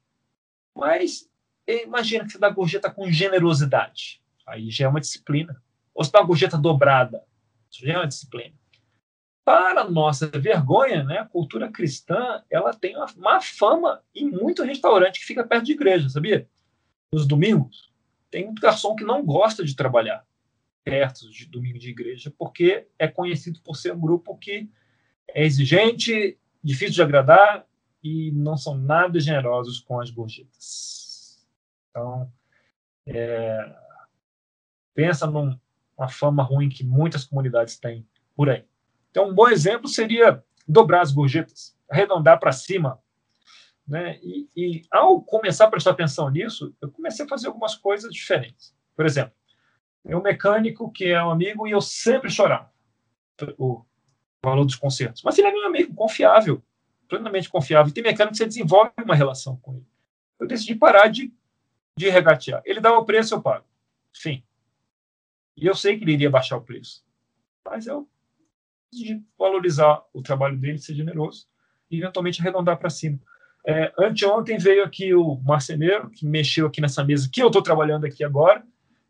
[0.74, 1.28] Mas
[1.66, 4.20] imagina que você dá gorjeta com generosidade.
[4.46, 5.62] Aí já é uma disciplina.
[5.94, 7.22] Ou se dá uma gorjeta dobrada.
[7.70, 8.54] Isso já é uma disciplina.
[9.50, 15.18] Para nossa vergonha, né, a cultura cristã ela tem uma, uma fama em muito restaurante
[15.18, 16.48] que fica perto de igreja, sabia?
[17.12, 17.92] Nos domingos,
[18.30, 20.24] tem muito garçom que não gosta de trabalhar
[20.84, 24.70] perto de domingo de igreja, porque é conhecido por ser um grupo que
[25.26, 27.66] é exigente, difícil de agradar
[28.04, 31.44] e não são nada generosos com as gorjetas.
[31.90, 32.32] Então,
[33.04, 33.76] é,
[34.94, 38.06] pensa numa fama ruim que muitas comunidades têm
[38.36, 38.69] por aí.
[39.10, 43.00] Então, um bom exemplo seria dobrar as gorjetas, arredondar para cima.
[43.86, 44.18] Né?
[44.22, 48.74] E, e, ao começar a prestar atenção nisso, eu comecei a fazer algumas coisas diferentes.
[48.94, 49.34] Por exemplo,
[50.04, 52.70] um mecânico que é um amigo e eu sempre chorava
[53.58, 53.84] o
[54.44, 55.22] valor dos concertos.
[55.22, 56.62] Mas ele é meu amigo, confiável,
[57.08, 57.90] plenamente confiável.
[57.90, 59.86] E tem mecânico que você desenvolve uma relação com ele.
[60.38, 61.32] Eu decidi parar de,
[61.96, 62.62] de regatear.
[62.64, 63.66] Ele dá o preço, eu pago.
[64.12, 64.42] Fim.
[65.56, 67.04] E eu sei que ele iria baixar o preço.
[67.64, 68.08] Mas eu
[68.90, 71.46] decidi valorizar o trabalho dele, ser generoso
[71.90, 73.18] e eventualmente arredondar para cima.
[73.66, 78.06] É, anteontem veio aqui o marceneiro, que mexeu aqui nessa mesa que eu estou trabalhando
[78.06, 78.64] aqui agora.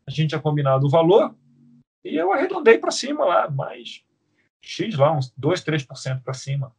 [0.05, 1.35] A gente tinha combinado o valor
[2.03, 4.03] e eu arredondei para cima lá, mais
[4.61, 6.75] X lá, uns 2, 3% para cima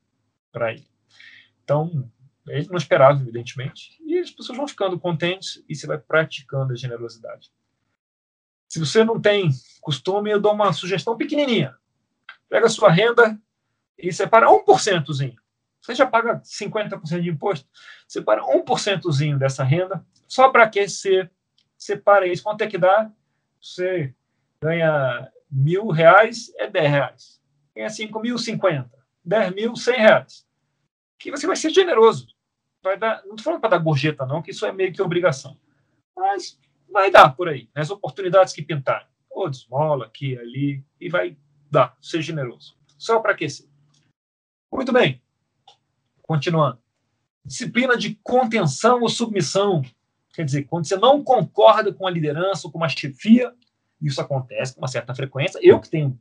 [0.52, 0.86] para ele.
[1.64, 2.10] Então,
[2.46, 3.98] ele não esperava, evidentemente.
[4.04, 7.50] E as pessoas vão ficando contentes e você vai praticando a generosidade.
[8.68, 9.50] Se você não tem
[9.80, 11.76] costume, eu dou uma sugestão pequenininha.
[12.52, 13.40] Pega a sua renda
[13.96, 15.36] e separa 1%zinho.
[15.80, 17.66] Você já paga 50% de imposto.
[18.06, 21.30] Separa 1%zinho dessa renda, só para que você
[21.78, 22.42] separe isso.
[22.42, 23.10] Quanto é que dá?
[23.58, 24.14] Você
[24.62, 27.42] ganha mil reais, é 10 reais.
[27.74, 28.90] Ganha 5 mil, 50.
[29.24, 30.46] 10 mil, 100 reais.
[31.18, 32.26] Que você vai ser generoso.
[32.82, 35.56] Vai dar, não estou falando para dar gorjeta, não, que isso é meio que obrigação.
[36.14, 36.60] Mas
[36.92, 37.70] vai dar por aí.
[37.74, 39.06] As oportunidades que pintarem.
[39.30, 41.34] Ou desmola aqui, ali, e vai
[41.72, 41.96] dar.
[42.00, 42.76] Ser generoso.
[42.98, 43.66] Só para aquecer.
[44.72, 45.20] Muito bem.
[46.22, 46.78] Continuando.
[47.44, 49.82] Disciplina de contenção ou submissão.
[50.32, 53.52] Quer dizer, quando você não concorda com a liderança ou com uma chefia,
[54.00, 55.58] isso acontece com uma certa frequência.
[55.62, 56.18] Eu que tenho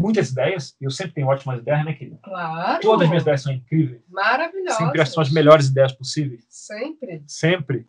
[0.00, 2.18] muitas ideias, eu sempre tenho ótimas ideias, né, querida?
[2.22, 2.80] Claro.
[2.80, 4.02] Todas as minhas ideias são incríveis.
[4.08, 4.78] Maravilhosas.
[4.78, 6.44] Sempre são as melhores ideias possíveis.
[6.48, 7.22] Sempre.
[7.26, 7.86] Sempre.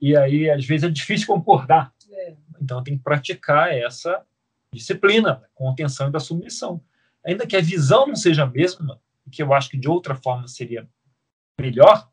[0.00, 1.92] E aí, às vezes, é difícil concordar.
[2.10, 2.34] É.
[2.60, 4.24] Então, tem que praticar essa
[4.72, 6.82] disciplina contenção e da submissão.
[7.24, 9.00] Ainda que a visão não seja a mesma,
[9.30, 10.88] que eu acho que de outra forma seria
[11.60, 12.10] melhor,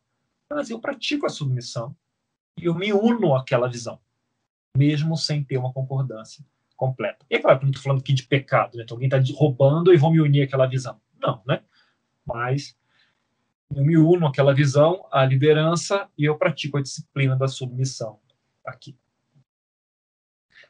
[0.50, 1.96] mas eu pratico a submissão
[2.56, 4.00] e eu me uno àquela visão,
[4.76, 6.44] mesmo sem ter uma concordância
[6.76, 7.24] completa.
[7.28, 8.84] E é claro que não estou falando aqui de pecado, né?
[8.84, 11.00] então alguém está roubando e vou me unir àquela visão.
[11.20, 11.62] Não, né?
[12.24, 12.76] Mas
[13.74, 18.18] eu me uno àquela visão, à liderança, e eu pratico a disciplina da submissão
[18.64, 18.96] aqui.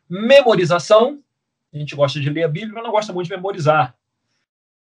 [0.09, 1.23] Memorização.
[1.79, 3.97] Gente gosta de ler a Bíblia, mas não gosta muito de memorizar.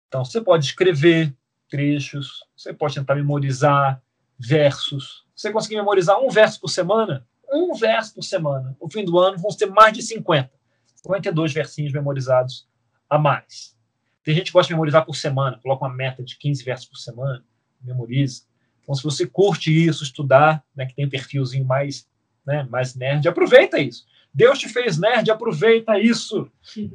[0.09, 1.35] Então, você pode escrever,
[1.71, 4.03] trechos, você pode tentar memorizar
[4.39, 5.25] versos.
[5.35, 8.77] Você conseguir memorizar um verso por semana, um verso por semana.
[8.81, 10.51] No fim do ano vão ter mais de 50.
[10.97, 12.69] 52 versinhos memorizados
[13.09, 13.75] a mais.
[14.23, 16.97] Tem gente que gosta de memorizar por semana, coloca uma meta de 15 versos por
[16.97, 17.43] semana,
[17.81, 18.43] memoriza.
[18.83, 22.07] Então, se você curte isso, estudar, né, que tem um perfilzinho mais,
[22.47, 24.07] né, mais nerd, aproveita isso.
[24.33, 26.51] Deus te fez nerd, aproveita isso.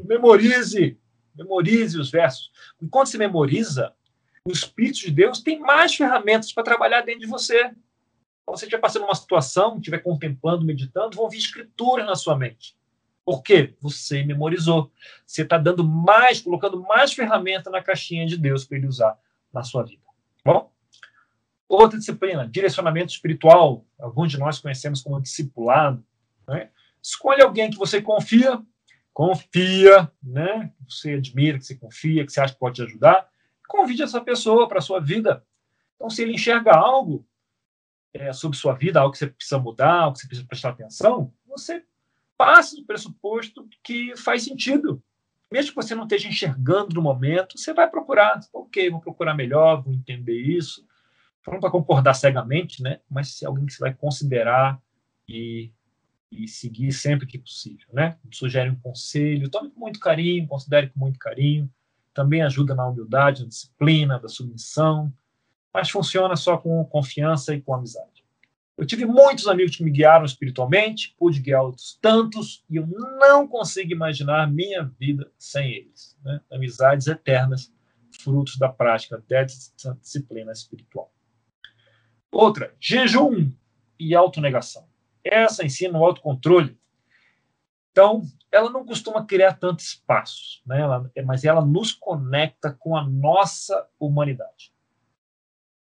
[0.05, 0.97] Memorize,
[1.35, 2.51] memorize os versos.
[2.81, 3.93] Enquanto você memoriza,
[4.43, 7.71] o Espírito de Deus tem mais ferramentas para trabalhar dentro de você.
[8.45, 12.77] Quando você estiver passando uma situação, estiver contemplando, meditando, vão vir escrituras na sua mente.
[13.25, 13.75] Por quê?
[13.81, 14.89] Você memorizou.
[15.25, 19.19] Você está dando mais, colocando mais ferramenta na caixinha de Deus para ele usar
[19.53, 20.01] na sua vida.
[20.45, 20.71] Bom?
[21.67, 23.85] Outra disciplina, direcionamento espiritual.
[23.99, 26.01] Alguns de nós conhecemos como discipulado.
[26.47, 26.69] Né?
[27.01, 28.61] Escolha alguém que você confia,
[29.13, 30.73] confia, né?
[30.77, 33.27] Que você admira, que você confia, que você acha que pode te ajudar
[33.67, 35.45] convide essa pessoa para a sua vida.
[35.95, 37.27] Então, se ele enxerga algo
[38.13, 41.33] é, sobre sua vida, algo que você precisa mudar, algo que você precisa prestar atenção,
[41.45, 41.83] você
[42.37, 45.03] passa do pressuposto que faz sentido.
[45.51, 48.39] Mesmo que você não esteja enxergando no momento, você vai procurar.
[48.53, 50.85] Ok, vou procurar melhor, vou entender isso.
[51.47, 52.99] Não para concordar cegamente, né?
[53.09, 54.81] mas se é alguém que você vai considerar
[55.29, 55.71] e,
[56.31, 57.87] e seguir sempre que possível.
[57.93, 58.17] Né?
[58.31, 61.71] Sugere um conselho, tome com muito carinho, considere com muito carinho
[62.17, 65.13] também ajuda na humildade, na disciplina, da submissão,
[65.71, 68.25] mas funciona só com confiança e com amizade.
[68.75, 73.47] Eu tive muitos amigos que me guiaram espiritualmente, pude guiar outros tantos, e eu não
[73.47, 76.17] consigo imaginar minha vida sem eles.
[76.23, 76.41] Né?
[76.51, 77.71] Amizades eternas,
[78.23, 81.13] frutos da prática dessa disciplina espiritual.
[82.31, 83.51] Outra, jejum
[83.99, 84.87] e autonegação.
[85.23, 86.77] Essa ensina o autocontrole.
[87.91, 90.81] Então, ela não costuma criar tanto espaço, né?
[90.81, 94.71] Ela, mas ela nos conecta com a nossa humanidade.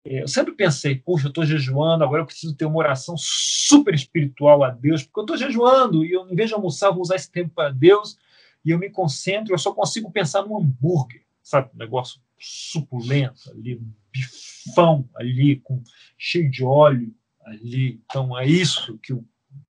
[0.04, 4.64] Eu sempre pensei, puxa, eu estou jejuando, agora eu preciso ter uma oração super espiritual
[4.64, 7.30] a Deus, porque eu estou jejuando e eu, em vez de almoçar, vou usar esse
[7.30, 8.18] tempo para Deus
[8.64, 11.70] e eu me concentro, eu só consigo pensar num hambúrguer, sabe?
[11.76, 15.84] Um negócio suculento ali, um bifão ali, com,
[16.18, 17.14] cheio de óleo
[17.50, 18.02] ali.
[18.06, 19.26] Então, é isso que o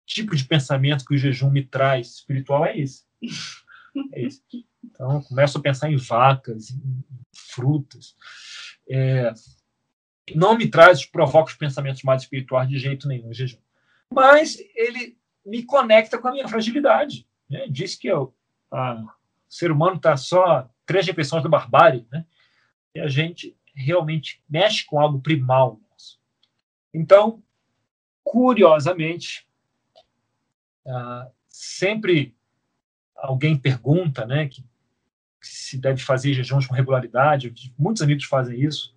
[0.06, 3.04] tipo de pensamento que o jejum me traz espiritual é esse.
[4.14, 4.44] É esse.
[4.84, 7.04] Então, eu começo a pensar em vacas, em
[7.34, 8.16] frutas.
[8.88, 9.34] É,
[10.36, 13.58] não me traz, provoca os pensamentos mais espirituais de jeito nenhum, o jejum.
[14.14, 17.28] Mas ele me conecta com a minha fragilidade.
[17.50, 17.66] Né?
[17.68, 18.34] Diz que eu,
[18.72, 19.10] a, o
[19.48, 22.26] ser humano está só três refeições da barbárie, né?
[22.94, 26.20] e a gente realmente mexe com algo primal nosso.
[26.94, 27.44] Então,
[28.30, 29.48] curiosamente,
[30.86, 32.36] ah, sempre
[33.16, 34.64] alguém pergunta, né, que,
[35.42, 37.54] se deve fazer jejuns com regularidade.
[37.78, 38.94] Muitos amigos fazem isso.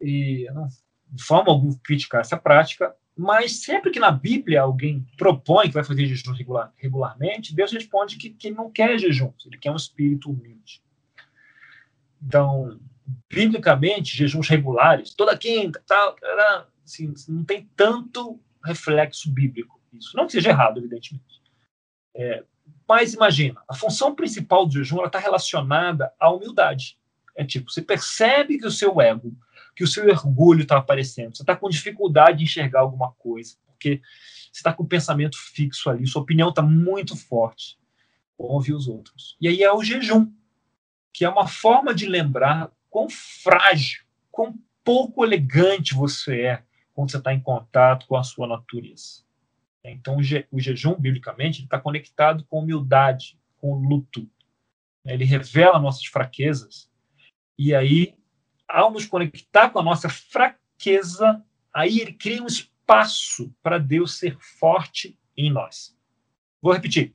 [0.00, 0.66] E não,
[1.08, 5.84] de forma alguma criticar essa prática, mas sempre que na Bíblia alguém propõe que vai
[5.84, 10.30] fazer jejum regular, regularmente, Deus responde que, que não quer jejum, ele quer um espírito
[10.30, 10.82] humilde.
[12.20, 12.80] Então,
[13.28, 16.16] biblicamente, jejuns regulares, toda quinta, tal,
[16.84, 19.80] assim, não tem tanto reflexo bíblico.
[19.92, 21.42] Isso não que seja errado, evidentemente.
[22.14, 22.44] É,
[22.88, 26.98] mas imagina, a função principal do jejum está relacionada à humildade.
[27.34, 29.34] É tipo, você percebe que o seu ego,
[29.74, 34.02] que o seu orgulho está aparecendo, você está com dificuldade de enxergar alguma coisa, porque
[34.52, 37.78] você está com o pensamento fixo ali, sua opinião está muito forte.
[38.36, 39.36] Ouve os outros.
[39.40, 40.30] E aí é o jejum,
[41.12, 46.64] que é uma forma de lembrar quão frágil, quão pouco elegante você é
[46.94, 49.22] quando você está em contato com a sua natureza.
[49.84, 54.28] Então, o, je, o jejum, biblicamente, está conectado com humildade, com luto.
[55.04, 56.90] Ele revela nossas fraquezas.
[57.58, 58.14] E aí,
[58.68, 64.38] ao nos conectar com a nossa fraqueza, aí ele cria um espaço para Deus ser
[64.38, 65.96] forte em nós.
[66.60, 67.14] Vou repetir.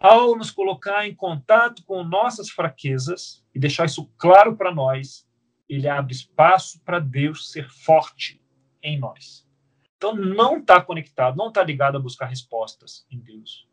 [0.00, 5.28] Ao nos colocar em contato com nossas fraquezas e deixar isso claro para nós,
[5.68, 8.40] ele abre espaço para Deus ser forte
[8.82, 9.46] em nós.
[9.96, 13.68] Então, não está conectado, não está ligado a buscar respostas em Deus.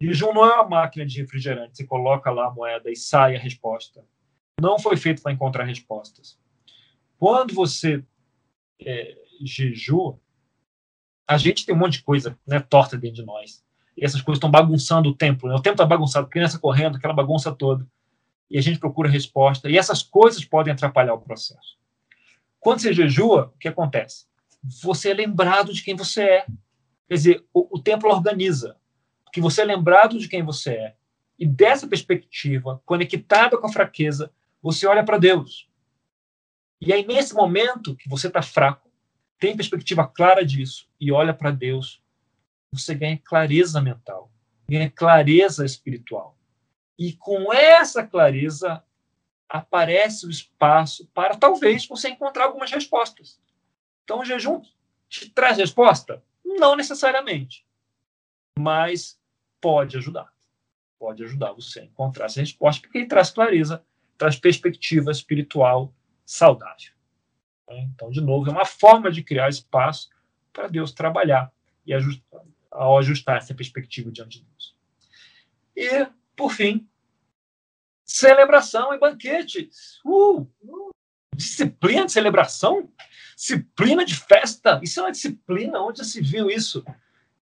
[0.00, 1.76] Jejum não é uma máquina de refrigerante.
[1.76, 4.04] Você coloca lá a moeda e sai a resposta.
[4.60, 6.38] Não foi feito para encontrar respostas.
[7.18, 8.04] Quando você
[8.84, 10.18] é, jejua,
[11.26, 13.64] a gente tem um monte de coisa né, torta dentro de nós.
[13.96, 15.46] E essas coisas estão bagunçando o tempo.
[15.46, 15.54] Né?
[15.54, 17.86] O tempo está bagunçado, criança correndo, aquela bagunça toda.
[18.50, 19.70] E a gente procura resposta.
[19.70, 21.78] E essas coisas podem atrapalhar o processo.
[22.58, 24.26] Quando você jejua, o que acontece?
[24.62, 26.46] Você é lembrado de quem você é.
[27.08, 28.76] Quer dizer, o, o templo organiza,
[29.32, 30.96] que você é lembrado de quem você é.
[31.38, 34.32] E dessa perspectiva, conectada com a fraqueza,
[34.62, 35.68] você olha para Deus.
[36.80, 38.90] E aí, nesse momento que você está fraco,
[39.38, 42.00] tem perspectiva clara disso e olha para Deus,
[42.72, 44.30] você ganha clareza mental,
[44.68, 46.38] ganha clareza espiritual.
[46.98, 48.82] E com essa clareza
[49.48, 53.40] aparece o espaço para talvez você encontrar algumas respostas.
[54.04, 54.62] Então, o jejum
[55.08, 56.22] te traz resposta?
[56.44, 57.66] Não necessariamente,
[58.58, 59.18] mas
[59.60, 60.32] pode ajudar.
[60.98, 63.84] Pode ajudar você a encontrar essa resposta, porque ele traz clareza,
[64.16, 65.92] traz perspectiva espiritual
[66.24, 66.92] saudável.
[67.68, 70.10] Então, de novo, é uma forma de criar espaço
[70.52, 71.52] para Deus trabalhar
[71.86, 74.76] e ajustar, ao ajustar essa perspectiva diante de Deus.
[75.76, 76.88] E, por fim,
[78.04, 80.00] celebração e banquetes.
[80.04, 80.46] Uh,
[81.34, 82.88] disciplina de celebração?
[83.42, 84.80] disciplina de festa.
[84.82, 85.80] Isso é uma disciplina?
[85.80, 86.84] Onde já se viu isso?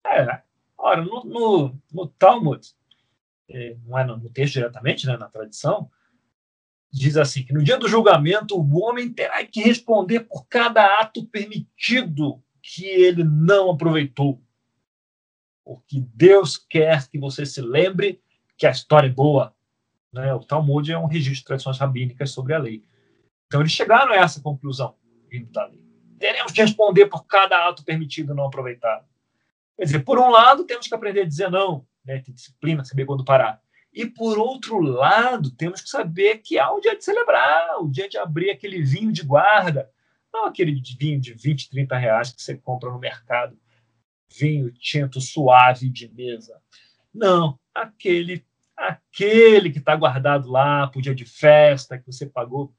[0.07, 0.43] É,
[0.77, 2.61] ora, no, no, no Talmud,
[3.49, 5.91] é, não é no, texto diretamente, né, na tradição,
[6.93, 11.25] diz assim: que no dia do julgamento o homem terá que responder por cada ato
[11.27, 14.43] permitido que ele não aproveitou.
[15.65, 18.21] Porque Deus quer que você se lembre
[18.57, 19.55] que a história é boa.
[20.13, 20.33] Né?
[20.35, 22.85] O Talmud é um registro de tradições rabínicas sobre a lei.
[23.47, 24.97] Então eles chegaram a essa conclusão
[25.29, 25.87] vindo da lei
[26.19, 29.05] teremos que responder por cada ato permitido não aproveitado.
[29.77, 33.05] Quer dizer, por um lado, temos que aprender a dizer não, né, ter disciplina, saber
[33.05, 33.61] quando parar.
[33.93, 38.09] E, por outro lado, temos que saber que há o dia de celebrar, o dia
[38.09, 39.91] de abrir aquele vinho de guarda,
[40.33, 43.59] não aquele vinho de 20, 30 reais que você compra no mercado,
[44.29, 46.61] vinho tinto suave de mesa.
[47.13, 48.45] Não, aquele
[48.77, 52.75] aquele que está guardado lá para o dia de festa, que você pagou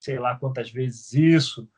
[0.00, 1.68] sei lá quantas vezes isso,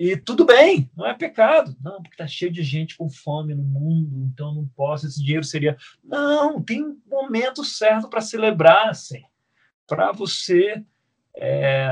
[0.00, 1.76] e tudo bem, não é pecado.
[1.82, 5.42] Não, porque está cheio de gente com fome no mundo, então não posso, esse dinheiro
[5.42, 5.76] seria.
[6.04, 9.24] Não, tem um momento certo para celebrar, assim,
[9.88, 10.84] para você
[11.36, 11.90] é,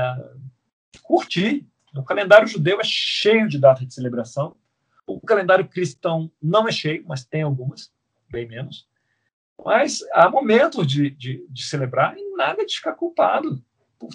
[1.03, 1.67] curtir.
[1.93, 4.55] O calendário judeu é cheio de datas de celebração.
[5.05, 7.91] O calendário cristão não é cheio, mas tem algumas,
[8.29, 8.87] bem menos.
[9.65, 13.61] Mas há momentos de, de, de celebrar e nada de ficar culpado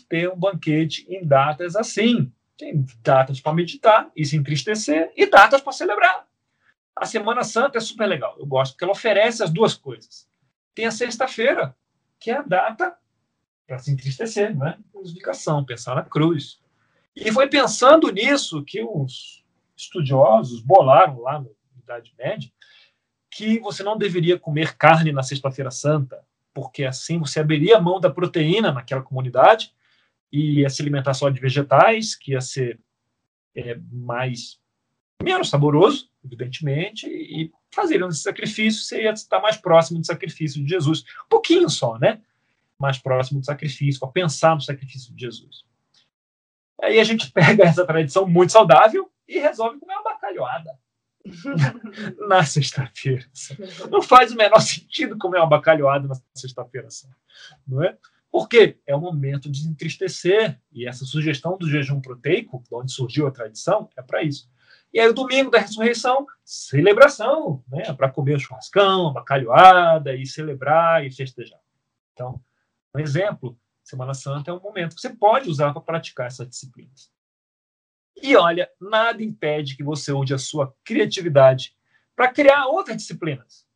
[0.09, 2.33] ter um banquete em datas assim.
[2.57, 6.27] Tem datas para meditar e se entristecer e datas para celebrar.
[6.95, 10.29] A Semana Santa é super legal, eu gosto, porque ela oferece as duas coisas.
[10.75, 11.75] Tem a sexta-feira,
[12.21, 12.97] que é a data
[13.67, 14.79] para se entristecer, né?
[14.93, 16.61] Crucificação, pensar na cruz.
[17.17, 19.43] E foi pensando nisso que os
[19.77, 21.49] estudiosos bolaram lá na
[21.83, 22.51] Idade Média
[23.33, 26.23] que você não deveria comer carne na Sexta-feira Santa,
[26.55, 29.73] porque assim você abriria mão da proteína naquela comunidade
[30.31, 32.81] e ia se alimentar só de vegetais, que ia ser
[33.55, 34.59] é, mais
[35.23, 40.69] menos saboroso, evidentemente, e fazeriam esse sacrifício, você ia estar mais próximo do sacrifício de
[40.69, 41.05] Jesus.
[41.27, 42.21] Um pouquinho só, né?
[42.79, 45.65] Mais próximo do sacrifício, para pensar no sacrifício de Jesus.
[46.83, 50.79] Aí a gente pega essa tradição muito saudável, e resolve comer uma bacalhoada
[52.29, 53.25] na sexta-feira.
[53.91, 56.89] Não faz o menor sentido comer uma bacalhoada na sexta-feira,
[57.67, 57.97] não é?
[58.31, 63.27] Porque é o momento de entristecer, e essa sugestão do jejum proteico, de onde surgiu
[63.27, 64.51] a tradição, é para isso.
[64.93, 67.93] E aí, o domingo da ressurreição, celebração, né?
[67.95, 71.61] para comer o churrascão, a bacalhoada, e celebrar e festejar.
[72.13, 72.41] Então,
[72.95, 77.11] um exemplo, Semana Santa é um momento que você pode usar para praticar essas disciplinas.
[78.21, 81.75] E olha, nada impede que você use a sua criatividade
[82.15, 83.67] para criar outras disciplinas,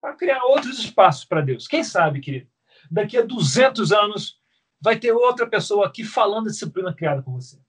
[0.00, 1.66] para criar outros espaços para Deus.
[1.66, 2.48] Quem sabe, querido,
[2.90, 4.40] daqui a 200 anos
[4.80, 7.60] vai ter outra pessoa aqui falando a disciplina criada por você.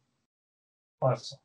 [1.01, 1.37] Olha só.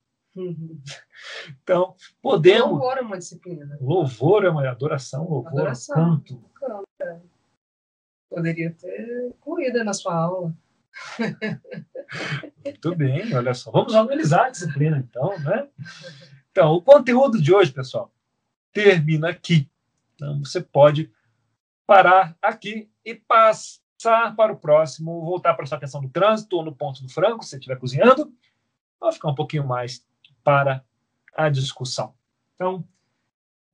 [1.63, 2.71] Então, podemos.
[2.71, 3.65] Louvor é uma disciplina.
[3.65, 3.79] Né?
[3.81, 5.95] Louvor é uma adoração, louvor, adoração.
[5.95, 6.45] canto.
[7.01, 7.21] é.
[8.29, 10.53] Poderia ter incluída na sua aula.
[12.65, 13.71] Muito bem, olha só.
[13.71, 15.69] Vamos analisar a disciplina, então, né?
[16.51, 18.13] Então, o conteúdo de hoje, pessoal,
[18.73, 19.69] termina aqui.
[20.15, 21.11] Então, você pode
[21.87, 26.75] parar aqui e passar para o próximo, voltar a prestar atenção no trânsito ou no
[26.75, 28.33] ponto do frango, se você estiver cozinhando,
[29.01, 30.07] ou ficar um pouquinho mais
[30.43, 30.85] para
[31.35, 32.15] a discussão.
[32.55, 32.87] Então,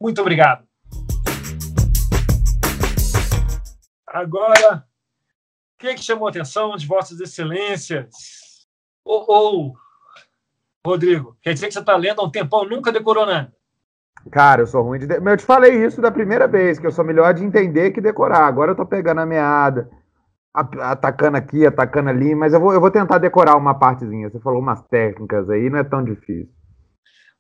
[0.01, 0.67] muito obrigado.
[4.07, 4.89] Agora,
[5.81, 8.11] que, é que chamou a atenção de Vossas Excelências?
[9.03, 9.75] Ou, ou,
[10.87, 13.51] Rodrigo, quer dizer que você está lendo há um tempão, nunca decorou nada?
[14.31, 15.07] Cara, eu sou ruim de.
[15.07, 15.17] De...
[15.17, 18.47] Eu te falei isso da primeira vez, que eu sou melhor de entender que decorar.
[18.47, 19.91] Agora eu tô pegando a meada,
[20.53, 24.29] atacando aqui, atacando ali, mas eu vou, eu vou tentar decorar uma partezinha.
[24.29, 26.53] Você falou umas técnicas aí, não é tão difícil.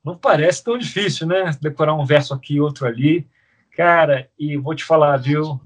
[0.02, 1.50] Não parece tão difícil, né?
[1.60, 3.28] Decorar um verso aqui, outro ali.
[3.76, 5.60] Cara, e vou te falar, viu?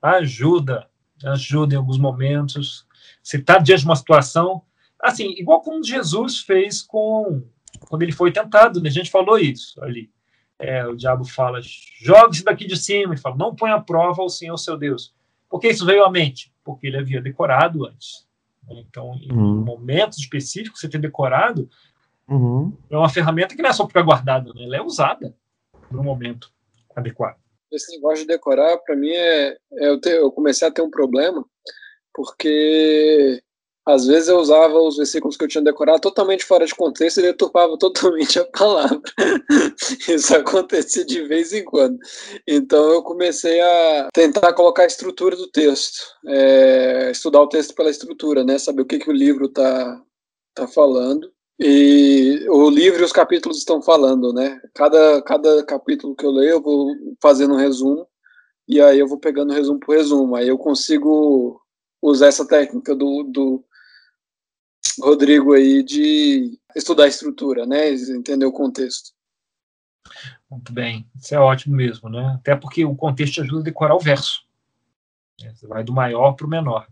[0.00, 0.88] Ajuda,
[1.24, 2.86] ajuda em alguns momentos.
[3.22, 4.62] Você está diante de uma situação,
[5.00, 7.42] assim, igual como Jesus fez com
[7.88, 8.88] quando ele foi tentado, né?
[8.88, 10.10] a gente falou isso ali.
[10.58, 11.60] É, o diabo fala,
[12.02, 15.14] jogue-se daqui de cima, e fala, não põe à prova o Senhor seu Deus.
[15.48, 16.52] Por que isso veio à mente?
[16.62, 18.28] Porque ele havia decorado antes.
[18.68, 19.64] Então, em uhum.
[19.64, 21.68] momentos específicos, você ter decorado
[22.28, 22.76] uhum.
[22.90, 24.64] é uma ferramenta que não é só ficar guardada, né?
[24.64, 25.34] ela é usada
[25.90, 26.52] no momento
[26.94, 27.39] adequado.
[27.72, 31.44] Esse negócio de decorar, para mim, é, é eu, eu comecei a ter um problema,
[32.12, 33.42] porque
[33.86, 37.22] às vezes eu usava os versículos que eu tinha decorado totalmente fora de contexto e
[37.22, 39.00] deturpava totalmente a palavra.
[40.08, 41.98] Isso acontecia de vez em quando.
[42.46, 47.90] Então eu comecei a tentar colocar a estrutura do texto, é, estudar o texto pela
[47.90, 48.58] estrutura, né?
[48.58, 50.00] Saber o que, que o livro está
[50.54, 51.32] tá falando.
[51.62, 54.58] E o livro e os capítulos estão falando, né?
[54.74, 58.08] Cada, cada capítulo que eu leio, eu vou fazendo um resumo,
[58.66, 60.36] e aí eu vou pegando resumo por resumo.
[60.36, 61.60] Aí eu consigo
[62.00, 63.62] usar essa técnica do, do
[65.02, 67.90] Rodrigo aí de estudar a estrutura, né?
[67.90, 69.10] Entender o contexto.
[70.50, 72.38] Muito bem, isso é ótimo mesmo, né?
[72.40, 74.46] Até porque o contexto te ajuda a decorar o verso.
[75.38, 76.88] Você vai do maior para o menor.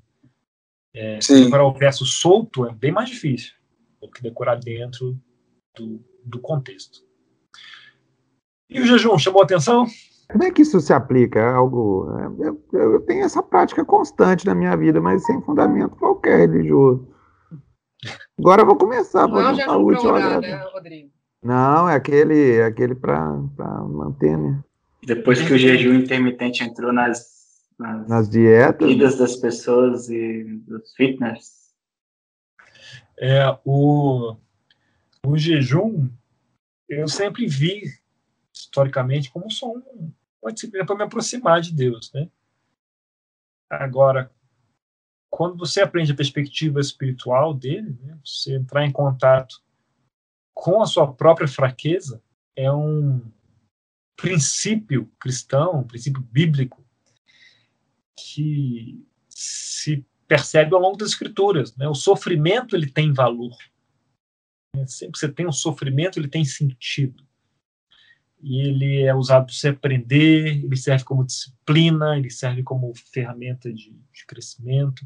[0.92, 3.57] É, decorar o verso solto é bem mais difícil
[4.00, 5.18] do que decorar dentro
[5.76, 7.00] do, do contexto.
[8.70, 9.86] E o jejum chamou atenção?
[10.30, 11.38] Como é que isso se aplica?
[11.38, 12.06] É algo.
[12.38, 17.08] Eu, eu, tenho essa prática constante na minha vida, mas sem fundamento qualquer religioso.
[18.38, 19.26] Agora eu vou começar.
[19.26, 21.10] Não é o jejum para orar, né, Rodrigo?
[21.42, 23.24] Não, é aquele, é aquele para
[23.88, 24.62] manter, né?
[25.02, 27.26] Depois que o jejum intermitente entrou nas,
[27.78, 31.57] nas, nas dietas vidas das pessoas e dos fitness,
[33.20, 34.36] é, o,
[35.26, 36.10] o jejum,
[36.88, 37.82] eu sempre vi,
[38.52, 40.12] historicamente, como só um,
[40.42, 42.12] uma disciplina para me aproximar de Deus.
[42.12, 42.28] Né?
[43.70, 44.30] Agora,
[45.30, 49.62] quando você aprende a perspectiva espiritual dele, né, você entrar em contato
[50.54, 52.22] com a sua própria fraqueza,
[52.56, 53.20] é um
[54.16, 56.84] princípio cristão, um princípio bíblico,
[58.16, 61.74] que se percebe ao longo das escrituras.
[61.74, 61.88] Né?
[61.88, 63.56] O sofrimento ele tem valor.
[64.86, 67.26] Sempre que você tem um sofrimento, ele tem sentido.
[68.40, 73.72] E ele é usado para você aprender, ele serve como disciplina, ele serve como ferramenta
[73.72, 75.04] de, de crescimento.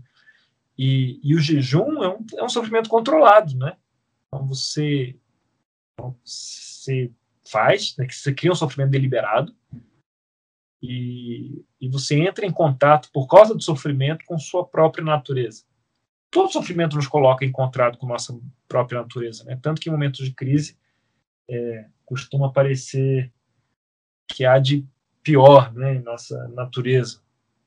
[0.77, 3.77] E, e, o jejum é um, é um sofrimento controlado, né?
[4.27, 5.17] Então você,
[5.95, 7.11] então você
[7.49, 9.55] faz, né, você cria um sofrimento deliberado,
[10.83, 15.63] e, e você entra em contato, por causa do sofrimento, com sua própria natureza.
[16.31, 19.59] Todo sofrimento nos coloca em contato com nossa própria natureza, né?
[19.63, 20.77] tanto que em momentos de crise
[21.49, 23.31] é, costuma parecer
[24.27, 24.85] que há de
[25.23, 27.21] pior né, em nossa natureza.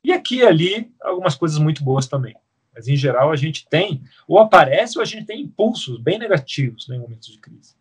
[0.04, 2.36] E aqui e ali, algumas coisas muito boas também.
[2.74, 6.86] Mas, em geral, a gente tem, ou aparece, ou a gente tem impulsos bem negativos
[6.88, 7.74] né, em momentos de crise.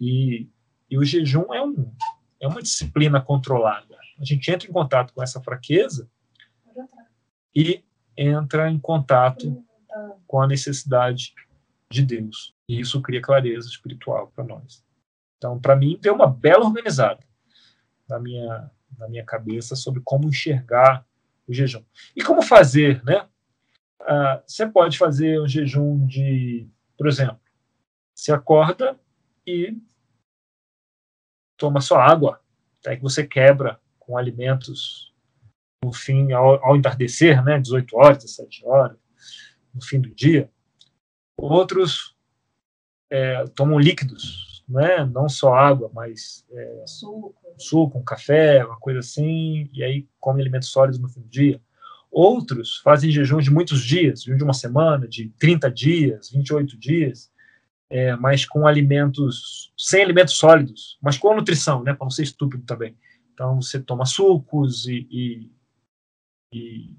[0.00, 0.48] E,
[0.90, 1.92] e o jejum é, um,
[2.40, 3.97] é uma disciplina controlada.
[4.18, 6.10] A gente entra em contato com essa fraqueza
[7.54, 7.84] e
[8.16, 9.64] entra em contato
[10.26, 11.34] com a necessidade
[11.90, 12.54] de Deus.
[12.68, 14.84] E isso cria clareza espiritual para nós.
[15.36, 17.24] Então, para mim, deu uma bela organizada
[18.08, 21.06] na minha, na minha cabeça sobre como enxergar
[21.46, 21.84] o jejum.
[22.14, 23.26] E como fazer, né?
[24.00, 27.40] Ah, você pode fazer um jejum de, por exemplo,
[28.14, 28.98] você acorda
[29.46, 29.76] e
[31.56, 32.40] toma só água,
[32.80, 35.12] até que você quebra com alimentos
[35.84, 38.96] no fim, ao, ao entardecer, né, 18 horas, 17 horas,
[39.72, 40.50] no fim do dia.
[41.36, 42.16] Outros
[43.10, 47.34] é, tomam líquidos, né, não só água, mas é, Suco.
[47.58, 51.60] suco, um café, uma coisa assim, e aí comem alimentos sólidos no fim do dia.
[52.10, 57.30] Outros fazem jejum de muitos dias, de uma semana, de 30 dias, 28 dias,
[57.90, 62.64] é, mas com alimentos, sem alimentos sólidos, mas com nutrição, né, para não ser estúpido
[62.64, 62.96] também.
[63.38, 65.52] Então, você toma sucos e, e,
[66.52, 66.96] e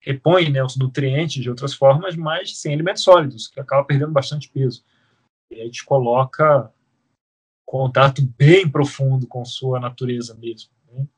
[0.00, 4.48] repõe né, os nutrientes de outras formas, mas sem alimentos sólidos, que acaba perdendo bastante
[4.48, 4.84] peso.
[5.50, 6.72] E aí te coloca
[7.66, 10.70] contato bem profundo com sua natureza mesmo.
[10.92, 11.08] Né?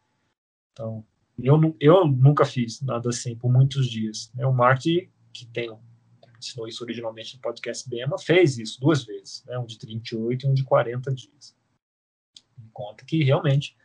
[0.72, 1.04] Então,
[1.38, 4.32] eu, eu nunca fiz nada assim por muitos dias.
[4.34, 4.46] Né?
[4.46, 5.70] O Marty, que tem
[6.38, 9.58] ensinou isso originalmente no podcast Bema, fez isso duas vezes, né?
[9.58, 11.54] um de 38 e um de 40 dias.
[12.72, 13.76] Conta que realmente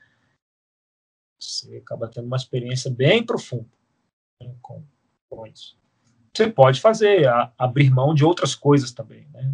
[1.41, 3.69] você acaba tendo uma experiência bem profunda
[4.41, 4.53] né?
[4.61, 4.83] com,
[5.29, 5.77] com isso.
[6.33, 9.27] Você pode fazer, a, abrir mão de outras coisas também.
[9.33, 9.53] Né?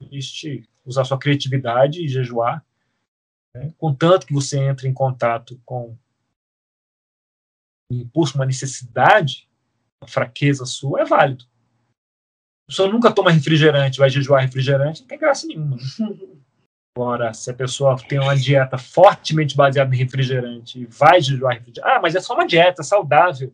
[0.00, 2.64] Existe usar sua criatividade e jejuar,
[3.54, 3.74] né?
[3.76, 5.96] contanto que você entre em contato com
[7.90, 9.48] um impulso, uma necessidade,
[10.00, 11.44] uma fraqueza sua, é válido.
[12.64, 15.76] A pessoa nunca toma refrigerante, vai jejuar refrigerante, não tem graça nenhuma.
[15.76, 15.82] Né?
[16.96, 21.94] Agora, se a pessoa tem uma dieta fortemente baseada em refrigerante e vai jejuar refrigerante,
[21.94, 23.52] ah, mas é só uma dieta saudável.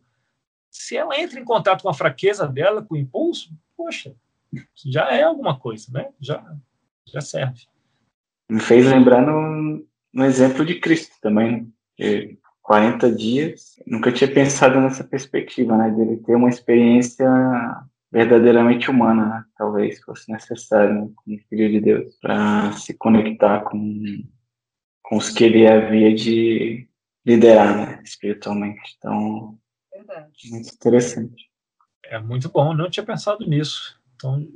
[0.70, 4.14] Se ela entra em contato com a fraqueza dela, com o impulso, poxa,
[4.86, 6.10] já é alguma coisa, né?
[6.20, 6.54] Já,
[7.04, 7.66] já serve.
[8.48, 9.84] Me fez lembrar no,
[10.14, 11.68] no exemplo de Cristo também.
[11.96, 15.90] Que 40 dias, nunca tinha pensado nessa perspectiva, né?
[15.90, 17.28] Dele ter uma experiência
[18.12, 19.44] verdadeiramente humana, né?
[19.56, 21.10] talvez fosse necessário, né?
[21.16, 24.22] como filho de Deus, para se conectar com,
[25.02, 26.86] com os que ele havia de
[27.24, 28.02] liderar, né?
[28.04, 28.94] espiritualmente.
[28.98, 29.58] Então,
[29.90, 30.30] Verdade.
[30.50, 31.50] muito interessante.
[32.04, 33.98] É muito bom, não tinha pensado nisso.
[34.14, 34.46] Então,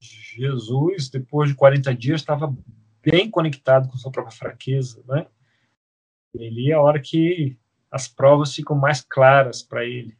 [0.00, 2.56] Jesus, depois de 40 dias, estava
[3.02, 5.26] bem conectado com sua própria fraqueza, né?
[6.34, 7.56] Ele é a hora que
[7.90, 10.16] as provas ficam mais claras para ele.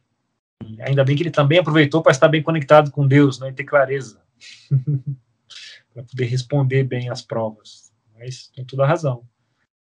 [0.80, 3.50] Ainda bem que ele também aproveitou para estar bem conectado com Deus, né?
[3.50, 4.22] E ter clareza.
[5.94, 7.92] para poder responder bem às provas.
[8.14, 9.26] Mas tem toda a razão.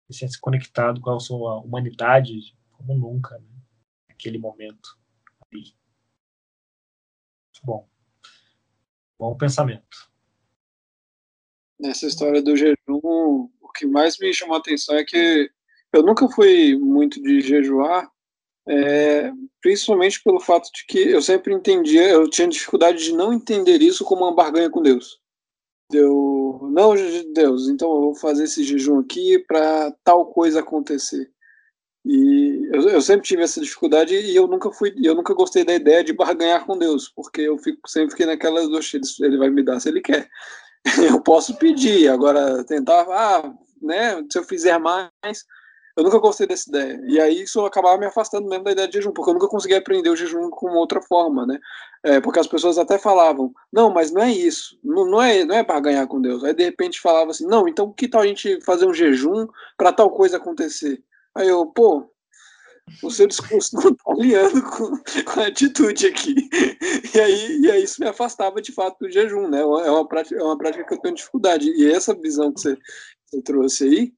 [0.09, 3.47] Ele se conectado com a sua humanidade como nunca, né?
[4.09, 4.97] Naquele momento
[5.51, 5.73] ali.
[7.63, 7.87] Bom.
[9.17, 10.11] Bom pensamento.
[11.79, 15.49] Nessa história do jejum, o que mais me chamou a atenção é que
[15.91, 18.09] eu nunca fui muito de jejuar,
[18.67, 23.81] é, principalmente pelo fato de que eu sempre entendia, eu tinha dificuldade de não entender
[23.81, 25.19] isso como uma barganha com Deus.
[25.91, 26.95] Eu, não,
[27.33, 31.29] Deus, então eu vou fazer esse jejum aqui para tal coisa acontecer.
[32.05, 35.73] E eu, eu, sempre tive essa dificuldade e eu nunca fui, eu nunca gostei da
[35.73, 39.79] ideia de barganhar com Deus, porque eu fico sempre fiquei naquela ele vai me dar
[39.79, 40.29] se ele quer.
[41.11, 43.51] Eu posso pedir, agora tentar, ah,
[43.81, 45.09] né, se eu fizer mais,
[45.95, 47.01] eu nunca gostei dessa ideia.
[47.07, 49.77] E aí isso acabava me afastando mesmo da ideia de jejum, porque eu nunca conseguia
[49.77, 51.59] aprender o jejum com outra forma, né?
[52.03, 55.55] É, porque as pessoas até falavam, não, mas não é isso, não, não é não
[55.55, 56.43] é para ganhar com Deus.
[56.43, 59.93] Aí de repente falava assim, não, então que tal a gente fazer um jejum para
[59.93, 61.01] tal coisa acontecer?
[61.33, 62.09] Aí eu, pô,
[63.01, 66.35] o seu discurso não está alinhando com, com, a atitude aqui.
[67.15, 69.61] E aí, e aí isso me afastava de fato do jejum, né?
[69.61, 71.69] É uma prática, é uma prática que eu tenho dificuldade.
[71.69, 72.77] E essa visão que você,
[73.25, 74.13] você trouxe aí,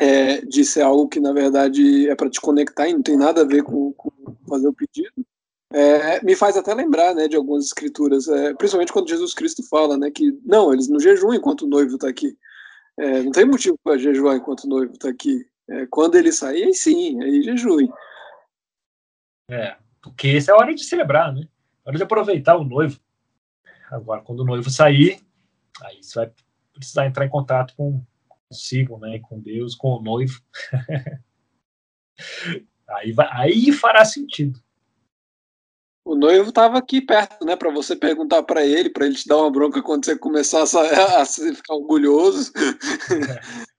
[0.00, 0.42] é,
[0.82, 3.92] algo que na verdade é para te conectar e não tem nada a ver com,
[3.92, 4.10] com
[4.48, 5.26] fazer o pedido,
[5.72, 9.96] é, me faz até lembrar né, de algumas escrituras, é, principalmente quando Jesus Cristo fala
[9.96, 12.36] né, que não, eles não jejuam enquanto o noivo está aqui.
[12.98, 15.46] É, não tem motivo para jejuar enquanto o noivo está aqui.
[15.68, 17.90] É, quando ele sair, aí sim, aí jejue.
[19.50, 21.48] É, porque essa é a hora de celebrar, né?
[21.84, 22.98] A hora de aproveitar o noivo.
[23.90, 25.20] Agora, quando o noivo sair,
[25.82, 26.32] aí você vai
[26.72, 28.02] precisar entrar em contato com
[28.48, 30.40] consigo, né, com Deus, com o noivo.
[32.88, 34.60] aí, vai, aí fará sentido.
[36.04, 39.38] O noivo estava aqui perto, né, para você perguntar para ele, para ele te dar
[39.38, 40.62] uma bronca quando você começar a,
[41.22, 42.52] a ficar orgulhoso.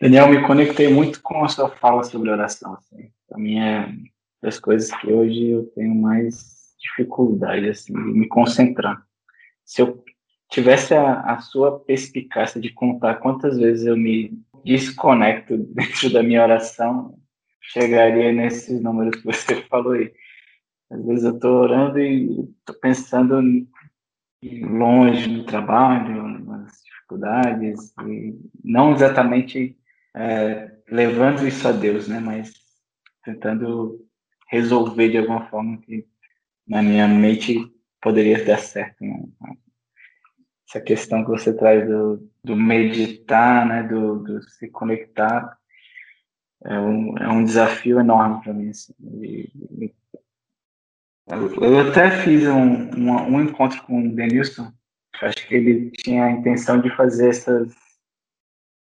[0.00, 2.74] Daniel, me conectei muito com a sua fala sobre oração.
[2.74, 3.10] Assim.
[3.28, 3.92] Para mim é
[4.40, 9.04] das coisas que hoje eu tenho mais dificuldade assim, de me concentrar.
[9.64, 10.04] Se eu
[10.50, 14.32] tivesse a, a sua perspicácia de contar quantas vezes eu me
[14.64, 17.18] desconecto dentro da minha oração,
[17.60, 20.12] chegaria nesses números que você falou aí.
[20.90, 22.30] Às vezes eu estou orando e
[22.60, 23.42] estou pensando
[24.62, 29.76] longe no trabalho, nas dificuldades, e não exatamente
[30.14, 32.20] é, levando isso a Deus, né?
[32.20, 32.54] Mas
[33.24, 34.06] tentando
[34.48, 36.06] resolver de alguma forma que
[36.66, 37.58] na minha mente
[38.00, 39.04] poderia dar certo.
[39.04, 39.24] Né?
[40.76, 43.82] Essa questão que você traz do, do meditar, né?
[43.82, 45.56] Do, do, se conectar,
[46.64, 48.68] é um, é um desafio enorme para mim.
[48.68, 48.92] Assim,
[51.60, 54.70] eu até fiz um, um, um encontro com o Denilson,
[55.22, 57.74] acho que ele tinha a intenção de fazer essas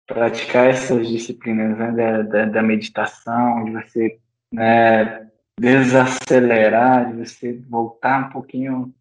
[0.05, 4.19] praticar essas disciplinas né, da, da, da, meditação, de você
[4.51, 5.27] né,
[5.59, 8.93] desacelerar, de você voltar um pouquinho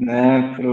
[0.00, 0.66] né, para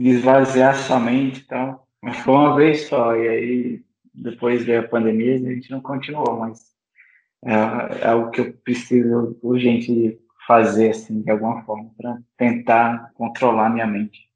[0.00, 1.86] esvaziar sua mente e tal.
[2.02, 3.84] Mas foi uma vez só, e aí
[4.14, 6.72] depois veio a pandemia a gente não continuou, mas
[7.44, 7.52] é,
[8.04, 13.86] é algo que eu preciso urgente fazer, assim, de alguma forma, para tentar controlar minha
[13.86, 14.32] mente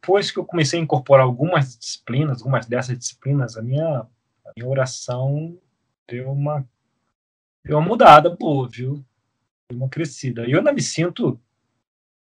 [0.00, 4.66] depois que eu comecei a incorporar algumas disciplinas, algumas dessas disciplinas, a minha, a minha
[4.66, 5.58] oração
[6.08, 6.66] deu uma,
[7.62, 9.04] deu uma mudada boa, viu?
[9.68, 10.46] Deu uma crescida.
[10.46, 11.38] E eu ainda me sinto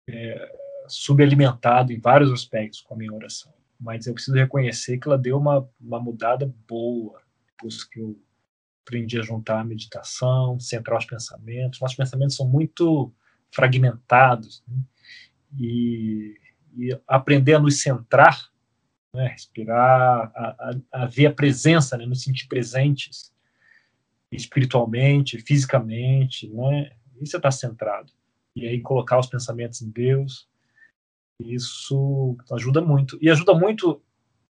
[0.08, 0.56] é,
[0.88, 3.54] subalimentado em vários aspectos com a minha oração.
[3.80, 8.20] Mas eu preciso reconhecer que ela deu uma, uma mudada boa depois que eu
[8.86, 11.80] aprendi a juntar a meditação, centrar os pensamentos.
[11.80, 13.12] Nossos pensamentos são muito
[13.52, 14.64] fragmentados.
[14.68, 14.78] Né?
[15.58, 16.38] E
[16.78, 18.50] e aprender a nos centrar,
[19.14, 23.34] né, respirar, a, a, a, ver a presença, né, nos sentir presentes
[24.32, 28.12] espiritualmente, fisicamente, né, isso é estar centrado.
[28.56, 30.48] E aí colocar os pensamentos em Deus,
[31.40, 33.18] isso ajuda muito.
[33.22, 34.02] E ajuda muito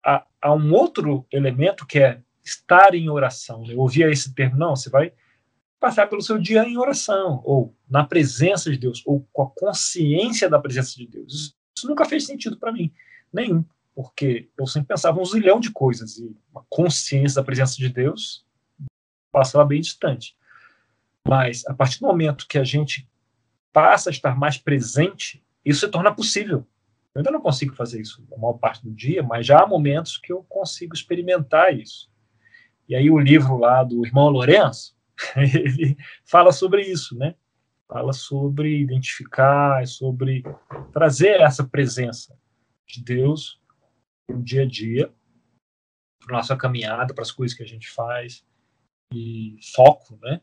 [0.03, 3.65] a, a um outro elemento que é estar em oração.
[3.65, 5.11] Eu ouvia esse termo, não, você vai
[5.79, 10.49] passar pelo seu dia em oração, ou na presença de Deus, ou com a consciência
[10.49, 11.55] da presença de Deus.
[11.75, 12.91] Isso nunca fez sentido para mim,
[13.31, 13.63] nenhum,
[13.93, 18.45] porque eu sempre pensava um zilhão de coisas e a consciência da presença de Deus
[19.31, 20.35] passava bem distante.
[21.27, 23.07] Mas a partir do momento que a gente
[23.73, 26.65] passa a estar mais presente, isso se torna possível.
[27.15, 30.17] Eu ainda não consigo fazer isso a maior parte do dia, mas já há momentos
[30.17, 32.11] que eu consigo experimentar isso.
[32.87, 34.95] E aí o livro lá do irmão Lourenço,
[35.35, 37.35] ele fala sobre isso, né?
[37.87, 40.43] fala sobre identificar, sobre
[40.91, 42.37] trazer essa presença
[42.87, 43.61] de Deus
[44.27, 45.13] para o dia a dia,
[46.19, 48.43] para nossa caminhada, para as coisas que a gente faz,
[49.13, 50.41] e foco, né?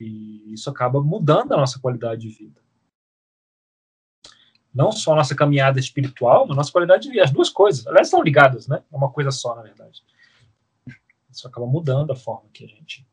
[0.00, 2.60] E isso acaba mudando a nossa qualidade de vida.
[4.76, 7.24] Não só a nossa caminhada espiritual, mas a nossa qualidade de vida.
[7.24, 8.84] As duas coisas, aliás, estão ligadas, né?
[8.92, 10.04] É uma coisa só, na verdade.
[11.30, 13.06] Isso acaba mudando a forma que a gente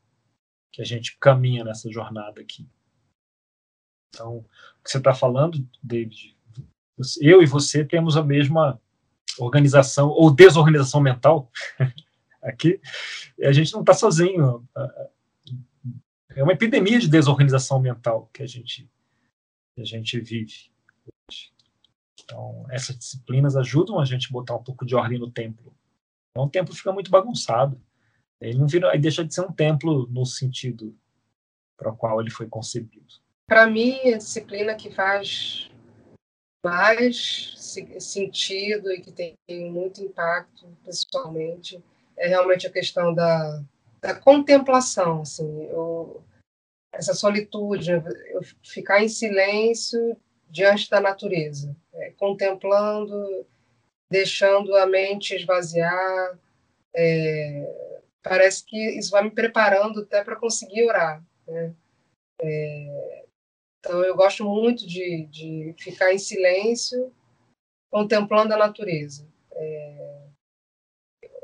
[0.74, 2.68] que a gente caminha nessa jornada aqui.
[4.10, 4.44] Então, o
[4.84, 6.36] que você está falando, David,
[7.22, 8.82] eu e você temos a mesma
[9.38, 11.52] organização ou desorganização mental
[12.42, 12.82] aqui,
[13.42, 14.68] a gente não está sozinho.
[16.30, 18.90] É uma epidemia de desorganização mental que a gente,
[19.76, 20.74] que a gente vive.
[22.22, 25.74] Então, essas disciplinas ajudam a gente a botar um pouco de ordem no templo.
[26.32, 27.80] Então, o templo fica muito bagunçado.
[28.42, 30.96] Ele não vira, aí deixa de ser um templo no sentido
[31.78, 33.22] para o qual ele foi concebido.
[33.48, 35.70] Para mim, a disciplina que faz
[36.66, 37.56] mais
[38.00, 39.36] sentido e que tem
[39.70, 41.84] muito impacto pessoalmente
[42.16, 43.62] é realmente a questão da,
[44.00, 46.24] da contemplação, assim, eu,
[46.94, 50.16] essa solitude, eu ficar em silêncio
[50.50, 51.76] diante da natureza,
[52.12, 53.46] contemplando,
[54.10, 56.40] deixando a mente esvaziar.
[56.96, 61.24] É, parece que isso vai me preparando até para conseguir orar.
[61.48, 61.74] Né?
[62.42, 63.26] É,
[63.80, 67.12] então, eu gosto muito de, de ficar em silêncio,
[67.92, 69.28] contemplando a natureza.
[69.52, 70.24] É,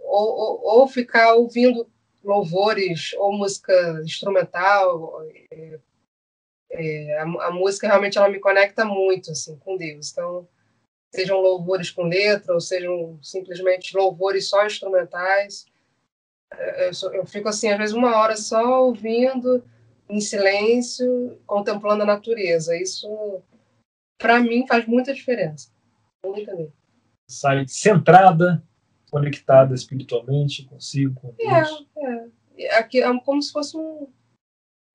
[0.03, 1.87] ou, ou, ou, ficar ouvindo
[2.23, 5.21] louvores ou música instrumental.
[6.71, 10.11] É, é, a, a, música realmente ela me conecta muito assim com Deus.
[10.11, 10.47] Então,
[11.13, 15.65] sejam louvores com letra ou sejam simplesmente louvores só instrumentais.
[16.53, 19.63] É, eu, eu fico assim, às vezes, uma hora só ouvindo
[20.09, 22.75] em silêncio, contemplando a natureza.
[22.75, 23.41] Isso,
[24.17, 25.71] para mim, faz muita diferença.
[26.25, 26.73] Muita mesmo.
[27.29, 28.63] Sai centrada,
[29.11, 31.87] conectada espiritualmente consigo, com Deus.
[31.97, 32.77] É, é.
[32.77, 34.07] Aqui, é como se fosse um.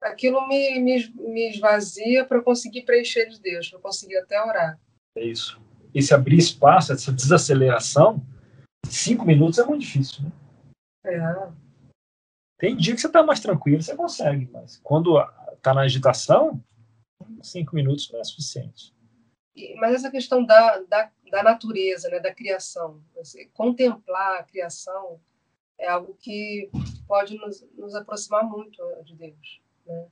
[0.05, 4.79] Aquilo me, me, me esvazia para conseguir preencher de Deus, para conseguir até orar.
[5.17, 5.59] É isso.
[5.95, 8.23] Esse abrir espaço, essa desaceleração,
[8.87, 10.33] cinco minutos é muito difícil, né?
[11.07, 11.49] É.
[12.59, 15.19] Tem dia que você está mais tranquilo, você consegue, mas quando
[15.53, 16.63] está na agitação,
[17.43, 18.95] cinco minutos não é suficiente.
[19.77, 23.03] Mas essa questão da, da, da natureza, né, da criação,
[23.55, 25.21] contemplar a criação
[25.79, 26.71] é algo que
[27.07, 29.64] pode nos, nos aproximar muito de Deus.
[29.87, 30.07] Né?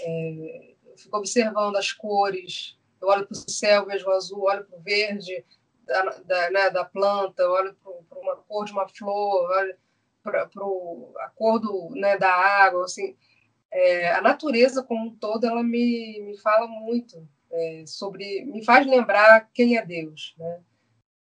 [0.00, 4.78] É, fico observando as cores, eu olho para o céu, vejo o azul, olho para
[4.78, 5.44] o verde
[5.84, 9.76] da, da, né, da planta, olho para uma cor de uma flor, olho
[10.22, 12.84] para a cor do, né, da água.
[12.84, 13.16] Assim,
[13.70, 18.86] é, a natureza como um todo, ela me, me fala muito é, sobre, me faz
[18.86, 20.60] lembrar quem é Deus, né?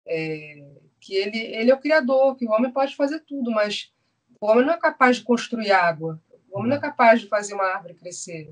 [0.07, 0.65] É,
[1.01, 3.93] que ele, ele é o criador, que o homem pode fazer tudo, mas
[4.41, 6.21] o homem não é capaz de construir água,
[6.55, 8.49] o homem não é capaz de fazer uma árvore crescer,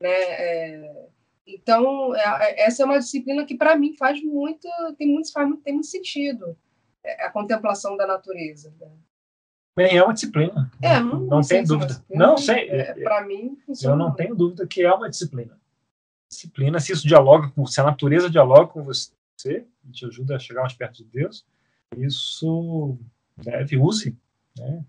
[0.00, 0.10] né?
[0.10, 1.08] É,
[1.46, 4.68] então, é, é, essa é uma disciplina que, para mim, faz muito,
[4.98, 6.56] tem muito, faz muito, tem muito sentido,
[7.02, 8.74] é, a contemplação da natureza.
[8.78, 8.88] Né?
[9.74, 10.70] Bem, é uma disciplina.
[10.82, 12.04] É, não, não, não tem dúvida.
[12.10, 12.68] Não sei.
[12.68, 13.94] É, para mim, funciona.
[13.94, 15.58] Eu não tenho dúvida que é uma disciplina.
[16.30, 19.12] Disciplina, se isso dialoga com, se a natureza dialoga com você,
[19.46, 21.46] e te ajuda a chegar mais perto de Deus,
[21.96, 22.98] isso
[23.36, 24.16] deve, use.
[24.58, 24.84] Né?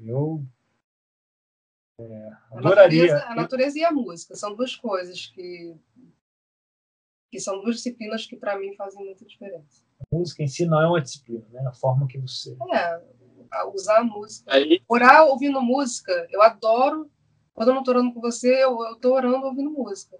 [0.00, 0.44] Eu
[2.00, 3.04] é, adoraria.
[3.04, 5.74] A natureza, a natureza, e a música são duas coisas que
[7.30, 9.84] que são duas disciplinas que para mim fazem muita diferença.
[10.00, 11.66] A música em si não é uma disciplina, né?
[11.66, 12.56] A forma que você
[13.52, 14.52] é usar a música.
[14.52, 14.82] Aí...
[14.88, 17.10] Orar ouvindo música, eu adoro.
[17.52, 20.16] Quando eu não estou orando com você, eu estou orando ouvindo música,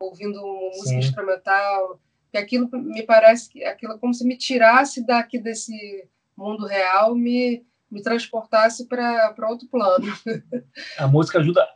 [0.00, 0.98] ouvindo música Sim.
[0.98, 2.00] instrumental.
[2.30, 7.14] Que aquilo me parece que aquilo é como se me tirasse daqui desse mundo real,
[7.14, 7.66] me
[7.96, 10.06] me transportasse para outro plano.
[10.98, 11.66] A música ajuda,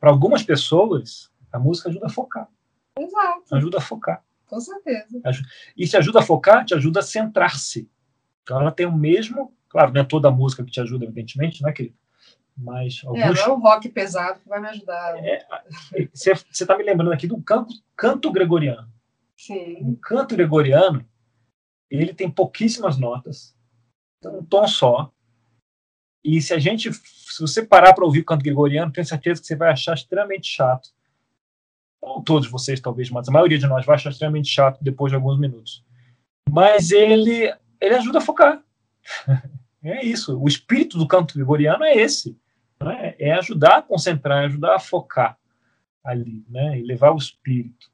[0.00, 2.48] para algumas pessoas, a música ajuda a focar.
[2.98, 3.54] Exato.
[3.54, 4.24] Ajuda a focar.
[4.46, 5.20] Com certeza.
[5.76, 7.90] E se ajuda a focar, te ajuda a centrar-se.
[8.42, 11.62] Então ela tem o mesmo, claro, não é toda a música que te ajuda, evidentemente,
[11.62, 11.94] né, querido?
[12.56, 13.22] Mas alguns...
[13.22, 15.14] É, não é um rock pesado que vai me ajudar.
[16.12, 18.90] Você é, está me lembrando aqui do canto, canto gregoriano.
[19.36, 19.76] Sim.
[19.82, 21.06] O canto gregoriano,
[21.90, 23.56] ele tem pouquíssimas notas,
[24.24, 25.12] um tom só,
[26.24, 29.46] e se a gente, se você parar para ouvir o canto gregoriano, tenho certeza que
[29.46, 30.90] você vai achar extremamente chato.
[32.00, 35.16] Ou todos vocês, talvez, mas a maioria de nós vai achar extremamente chato depois de
[35.16, 35.84] alguns minutos.
[36.48, 38.62] Mas ele, ele ajuda a focar.
[39.82, 40.38] é isso.
[40.38, 42.38] O espírito do canto gregoriano é esse.
[42.82, 43.14] Né?
[43.18, 45.38] É ajudar a concentrar, é ajudar a focar
[46.02, 46.78] ali, né?
[46.78, 47.90] E levar o espírito.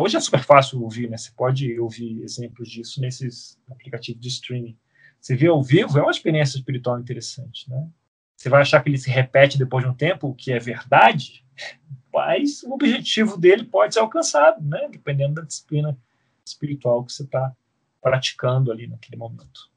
[0.00, 1.16] Hoje é super fácil ouvir, né?
[1.16, 4.76] Você pode ouvir exemplos disso nesses aplicativos de streaming.
[5.24, 7.88] Você vê ao vivo, é uma experiência espiritual interessante, né?
[8.36, 11.42] Você vai achar que ele se repete depois de um tempo, o que é verdade,
[12.12, 14.86] mas o objetivo dele pode ser alcançado, né?
[14.90, 15.98] Dependendo da disciplina
[16.44, 17.56] espiritual que você está
[18.02, 19.70] praticando ali naquele momento.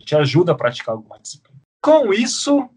[0.00, 1.58] Te ajuda a praticar alguma disciplina.
[1.82, 2.68] Com isso,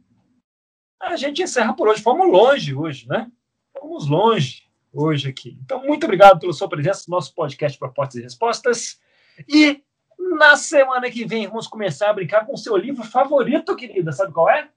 [1.02, 2.02] a gente encerra por hoje.
[2.02, 3.30] Fomos longe hoje, né?
[3.78, 5.60] Fomos longe hoje aqui.
[5.62, 9.02] Então, muito obrigado pela sua presença no nosso podcast Propostas e Respostas.
[9.50, 9.84] E
[10.36, 14.12] na semana que vem, vamos começar a brincar com o seu livro favorito, querida.
[14.12, 14.68] Sabe qual é?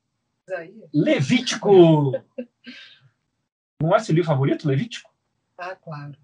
[0.93, 2.13] Levítico.
[3.83, 5.11] Não é seu livro favorito, Levítico?
[5.59, 6.15] Ah, claro.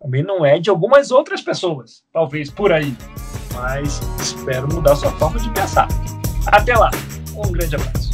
[0.00, 2.94] Também não é de algumas outras pessoas, talvez por aí.
[3.54, 5.88] Mas espero mudar sua forma de pensar.
[6.46, 6.90] Até lá.
[7.36, 8.13] Um grande abraço.